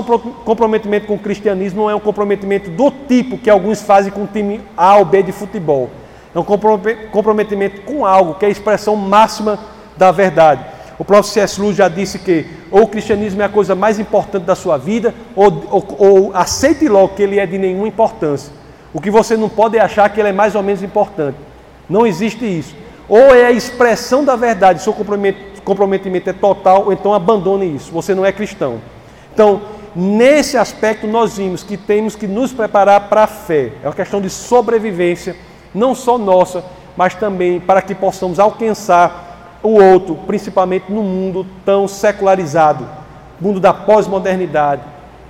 [0.44, 4.26] comprometimento com o cristianismo não é um comprometimento do tipo que alguns fazem com o
[4.26, 5.90] time A ou B de futebol.
[6.34, 9.58] É um comprometimento com algo que é a expressão máxima
[9.96, 10.64] da verdade.
[10.98, 11.60] O próprio C.S.
[11.60, 15.14] Lewis já disse que ou o cristianismo é a coisa mais importante da sua vida,
[15.36, 18.57] ou, ou, ou aceite logo que ele é de nenhuma importância.
[18.92, 21.36] O que você não pode é achar que ele é mais ou menos importante.
[21.88, 22.74] Não existe isso.
[23.08, 27.90] Ou é a expressão da verdade, seu comprometimento é total, ou então abandone isso.
[27.92, 28.80] Você não é cristão.
[29.32, 29.62] Então,
[29.96, 33.72] nesse aspecto, nós vimos que temos que nos preparar para a fé.
[33.82, 35.36] É uma questão de sobrevivência,
[35.74, 36.64] não só nossa,
[36.96, 42.86] mas também para que possamos alcançar o outro, principalmente no mundo tão secularizado,
[43.40, 44.82] mundo da pós-modernidade,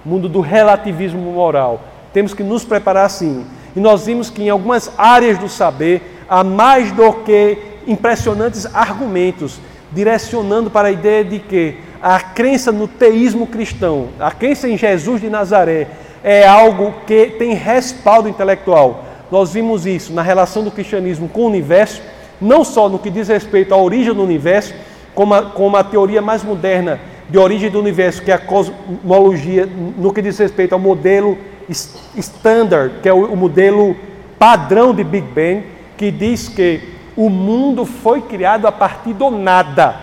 [0.05, 1.81] mundo do relativismo moral.
[2.13, 3.45] Temos que nos preparar assim.
[3.75, 9.61] E nós vimos que em algumas áreas do saber há mais do que impressionantes argumentos
[9.93, 15.21] direcionando para a ideia de que a crença no teísmo cristão, a crença em Jesus
[15.21, 15.89] de Nazaré,
[16.23, 19.05] é algo que tem respaldo intelectual.
[19.31, 22.03] Nós vimos isso na relação do cristianismo com o universo
[22.41, 24.75] não só no que diz respeito à origem do universo,
[25.15, 29.69] como a, como a teoria mais moderna de origem do universo, que é a cosmologia,
[29.97, 31.37] no que diz respeito ao modelo
[31.69, 33.97] standard, que é o, modelo
[34.39, 35.65] padrão de Big Bang,
[35.97, 36.81] que diz que
[37.17, 39.97] o mundo foi criado a partir do nada.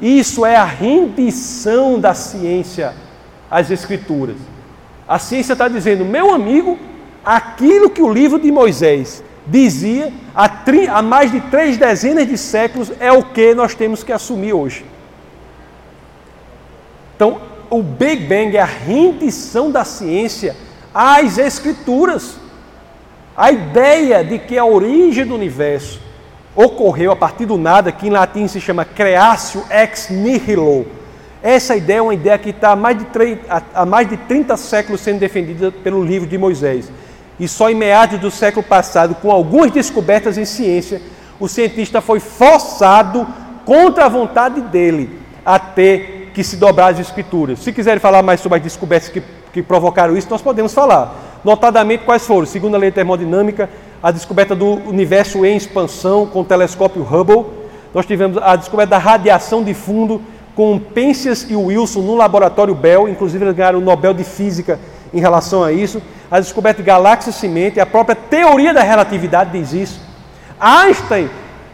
[0.00, 2.94] Isso é a rendição da ciência
[3.50, 4.36] às Escrituras.
[5.08, 6.78] A ciência está dizendo, meu amigo,
[7.24, 10.50] aquilo que o livro de Moisés dizia há,
[10.92, 14.84] há mais de três dezenas de séculos é o que nós temos que assumir hoje.
[17.16, 17.40] Então,
[17.70, 20.54] o Big Bang é a rendição da ciência
[20.94, 22.36] às Escrituras.
[23.36, 26.00] A ideia de que a origem do universo
[26.54, 30.86] ocorreu a partir do nada, que em latim se chama creatio ex nihilo.
[31.40, 33.06] Essa ideia é uma ideia que está há mais de,
[33.72, 36.90] há mais de 30 séculos sendo defendida pelo livro de Moisés.
[37.38, 41.00] E só em meados do século passado, com algumas descobertas em ciência,
[41.38, 43.24] o cientista foi forçado,
[43.64, 47.60] contra a vontade dele, a ter que se dobrar as escrituras.
[47.60, 49.22] Se quiserem falar mais sobre as descobertas que,
[49.52, 51.40] que provocaram isso, nós podemos falar.
[51.44, 52.46] Notadamente, quais foram?
[52.46, 53.68] Segundo a lei termodinâmica,
[54.02, 57.44] a descoberta do universo em expansão com o telescópio Hubble.
[57.94, 60.20] Nós tivemos a descoberta da radiação de fundo
[60.54, 63.08] com Penzias e Wilson no laboratório Bell.
[63.08, 64.78] Inclusive, eles ganharam o Nobel de Física
[65.12, 69.72] em relação a isso a descoberta de galáxias semente, a própria teoria da relatividade diz
[69.72, 70.00] isso.
[70.60, 71.30] Einstein,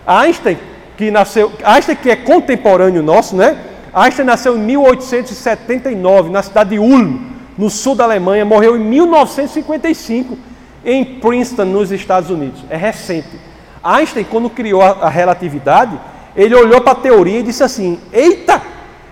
[0.06, 0.58] Einstein
[0.96, 3.58] que nasceu, Einstein que é contemporâneo nosso, né?
[3.92, 7.16] Einstein nasceu em 1879 na cidade de Ulm,
[7.56, 10.36] no sul da Alemanha, morreu em 1955
[10.84, 12.62] em Princeton, nos Estados Unidos.
[12.68, 13.38] É recente.
[13.82, 15.98] Einstein, quando criou a relatividade,
[16.36, 18.60] ele olhou para a teoria e disse assim: Eita,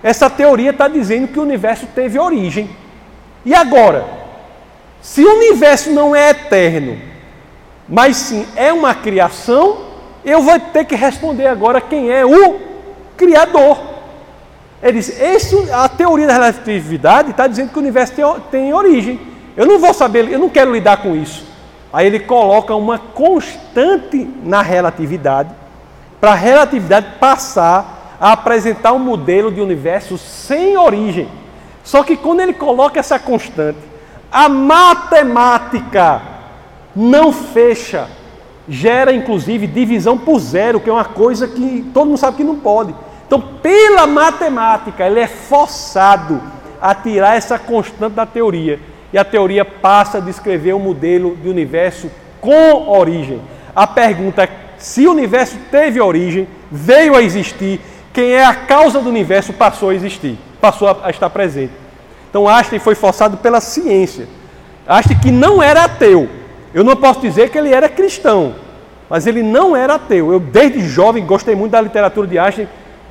[0.03, 2.71] essa teoria está dizendo que o universo teve origem.
[3.45, 4.05] E agora?
[5.01, 6.99] Se o universo não é eterno,
[7.89, 9.79] mas sim é uma criação,
[10.25, 12.61] eu vou ter que responder agora quem é o
[13.17, 13.92] Criador.
[14.83, 15.13] Ele diz:
[15.73, 19.21] a teoria da relatividade está dizendo que o universo tem, tem origem.
[19.57, 21.45] Eu não vou saber, eu não quero lidar com isso.
[21.93, 25.51] Aí ele coloca uma constante na relatividade,
[26.21, 31.29] para a relatividade passar a apresentar um modelo de universo sem origem.
[31.85, 33.79] Só que quando ele coloca essa constante,
[34.31, 36.23] a matemática
[36.97, 38.09] não fecha,
[38.69, 42.57] gera inclusive divisão por zero, que é uma coisa que todo mundo sabe que não
[42.57, 42.95] pode.
[43.33, 46.39] Então, pela matemática, ele é forçado
[46.79, 48.79] a tirar essa constante da teoria.
[49.11, 52.11] E a teoria passa a descrever um modelo de universo
[52.43, 53.41] com origem.
[53.75, 57.81] A pergunta é se o universo teve origem, veio a existir,
[58.13, 61.73] quem é a causa do universo passou a existir, passou a estar presente.
[62.29, 64.29] Então Einstein foi forçado pela ciência.
[64.87, 66.29] Einstein que não era ateu.
[66.75, 68.57] Eu não posso dizer que ele era cristão,
[69.09, 70.31] mas ele não era ateu.
[70.31, 72.69] Eu desde jovem gostei muito da literatura de Einstein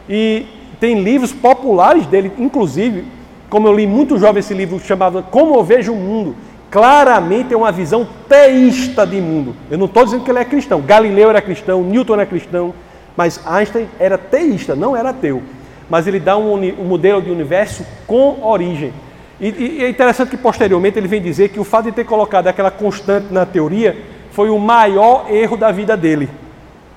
[0.10, 0.46] e
[0.80, 3.06] tem livros populares dele, inclusive,
[3.50, 6.36] como eu li muito jovem esse livro chamado Como eu vejo o mundo,
[6.72, 9.54] claramente é uma visão teísta de mundo.
[9.70, 10.82] Eu não estou dizendo que ele é cristão.
[10.82, 12.74] Galileu era cristão, Newton era cristão,
[13.16, 15.44] mas Einstein era teísta, não era ateu.
[15.90, 18.94] Mas ele dá um, um modelo de universo com origem.
[19.40, 22.48] E, e, é interessante que posteriormente ele vem dizer que o fato de ter colocado
[22.48, 23.98] aquela constante na teoria
[24.32, 26.30] foi o maior erro da vida dele.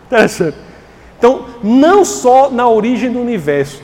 [0.07, 0.57] Interessante.
[1.19, 3.83] Então, não só na origem do universo,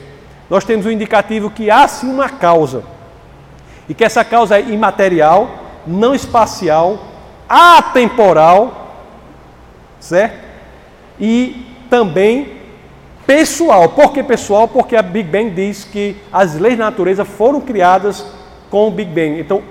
[0.49, 2.83] nós temos um indicativo que há sim uma causa.
[3.87, 5.49] E que essa causa é imaterial,
[5.87, 6.99] não espacial,
[7.47, 8.95] atemporal,
[9.99, 10.39] certo?
[11.19, 12.61] E também
[13.25, 13.89] pessoal.
[13.89, 14.67] Por que pessoal?
[14.67, 18.25] Porque a Big Bang diz que as leis da natureza foram criadas
[18.69, 19.39] com o Big Bang.
[19.39, 19.61] Então,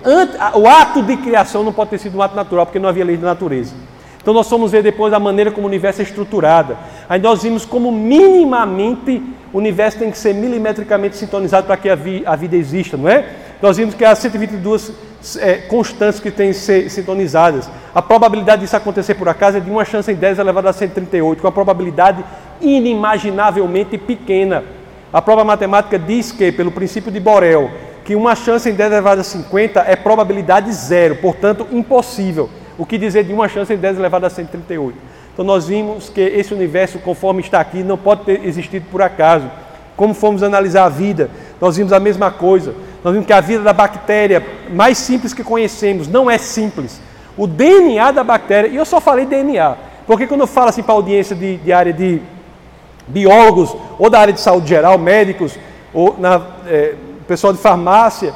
[0.55, 3.17] o ato de criação não pode ter sido um ato natural, porque não havia lei
[3.17, 3.75] da natureza.
[4.21, 6.77] Então, nós fomos ver depois a maneira como o universo é estruturado.
[7.09, 11.95] Aí nós vimos como minimamente o universo tem que ser milimetricamente sintonizado para que a,
[11.95, 13.25] vi, a vida exista, não é?
[13.61, 14.93] Nós vimos que há 122
[15.39, 17.69] é, constantes que têm que ser sintonizadas.
[17.95, 21.41] A probabilidade disso acontecer por acaso é de uma chance em 10 elevado a 138,
[21.41, 22.25] com a probabilidade
[22.61, 24.63] inimaginavelmente pequena.
[25.13, 27.71] A prova matemática diz que, pelo princípio de Borel,
[28.05, 32.49] que uma chance em 10 elevado a 50 é probabilidade zero, portanto impossível.
[32.79, 34.97] O que dizer de uma chance em 10 elevado a 138?
[35.33, 39.51] Então nós vimos que esse universo, conforme está aqui, não pode ter existido por acaso.
[39.97, 42.75] Como fomos analisar a vida, nós vimos a mesma coisa.
[43.05, 47.01] Nós vimos que a vida da bactéria, mais simples que conhecemos, não é simples.
[47.37, 50.93] O DNA da bactéria, e eu só falei DNA, porque quando eu falo assim para
[50.93, 52.21] a audiência de, de área de
[53.07, 55.59] biólogos, ou da área de saúde geral, médicos,
[55.93, 56.95] ou na, é,
[57.27, 58.35] pessoal de farmácia,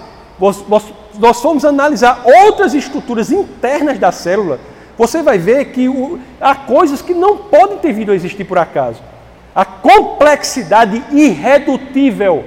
[0.68, 4.58] nós, nós fomos analisar outras estruturas internas da célula,
[4.96, 8.58] você vai ver que o, há coisas que não podem ter vindo a existir por
[8.58, 9.02] acaso.
[9.54, 12.44] A complexidade irredutível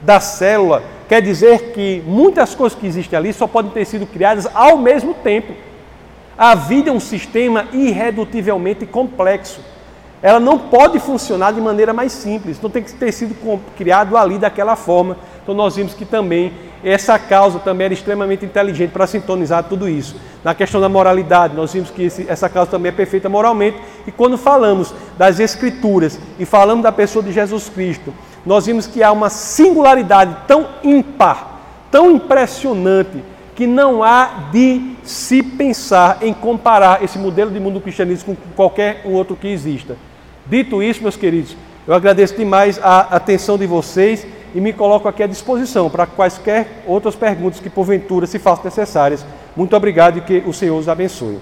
[0.00, 4.48] da célula quer dizer que muitas coisas que existem ali só podem ter sido criadas
[4.54, 5.52] ao mesmo tempo.
[6.38, 9.60] A vida é um sistema irredutivelmente complexo.
[10.22, 13.34] Ela não pode funcionar de maneira mais simples, não tem que ter sido
[13.76, 15.16] criado ali daquela forma.
[15.42, 16.52] Então nós vimos que também
[16.82, 20.16] essa causa também era extremamente inteligente para sintonizar tudo isso.
[20.42, 23.76] Na questão da moralidade, nós vimos que esse, essa causa também é perfeita moralmente.
[24.06, 28.14] E quando falamos das Escrituras e falamos da pessoa de Jesus Cristo,
[28.44, 31.60] nós vimos que há uma singularidade tão ímpar,
[31.90, 33.22] tão impressionante,
[33.54, 38.50] que não há de se pensar em comparar esse modelo de mundo do cristianismo com
[38.56, 39.96] qualquer outro que exista.
[40.46, 41.54] Dito isso, meus queridos,
[41.86, 46.82] eu agradeço demais a atenção de vocês e me coloco aqui à disposição para quaisquer
[46.86, 49.24] outras perguntas que porventura se façam necessárias.
[49.56, 51.38] Muito obrigado e que o Senhor os abençoe.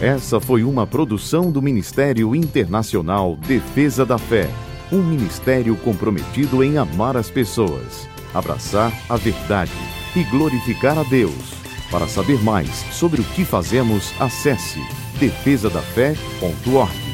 [0.00, 4.46] Essa foi uma produção do Ministério Internacional Defesa da Fé,
[4.92, 9.72] um ministério comprometido em amar as pessoas, abraçar a verdade
[10.14, 11.54] e glorificar a Deus.
[11.90, 14.80] Para saber mais sobre o que fazemos, acesse
[15.20, 17.05] defesadafé.org.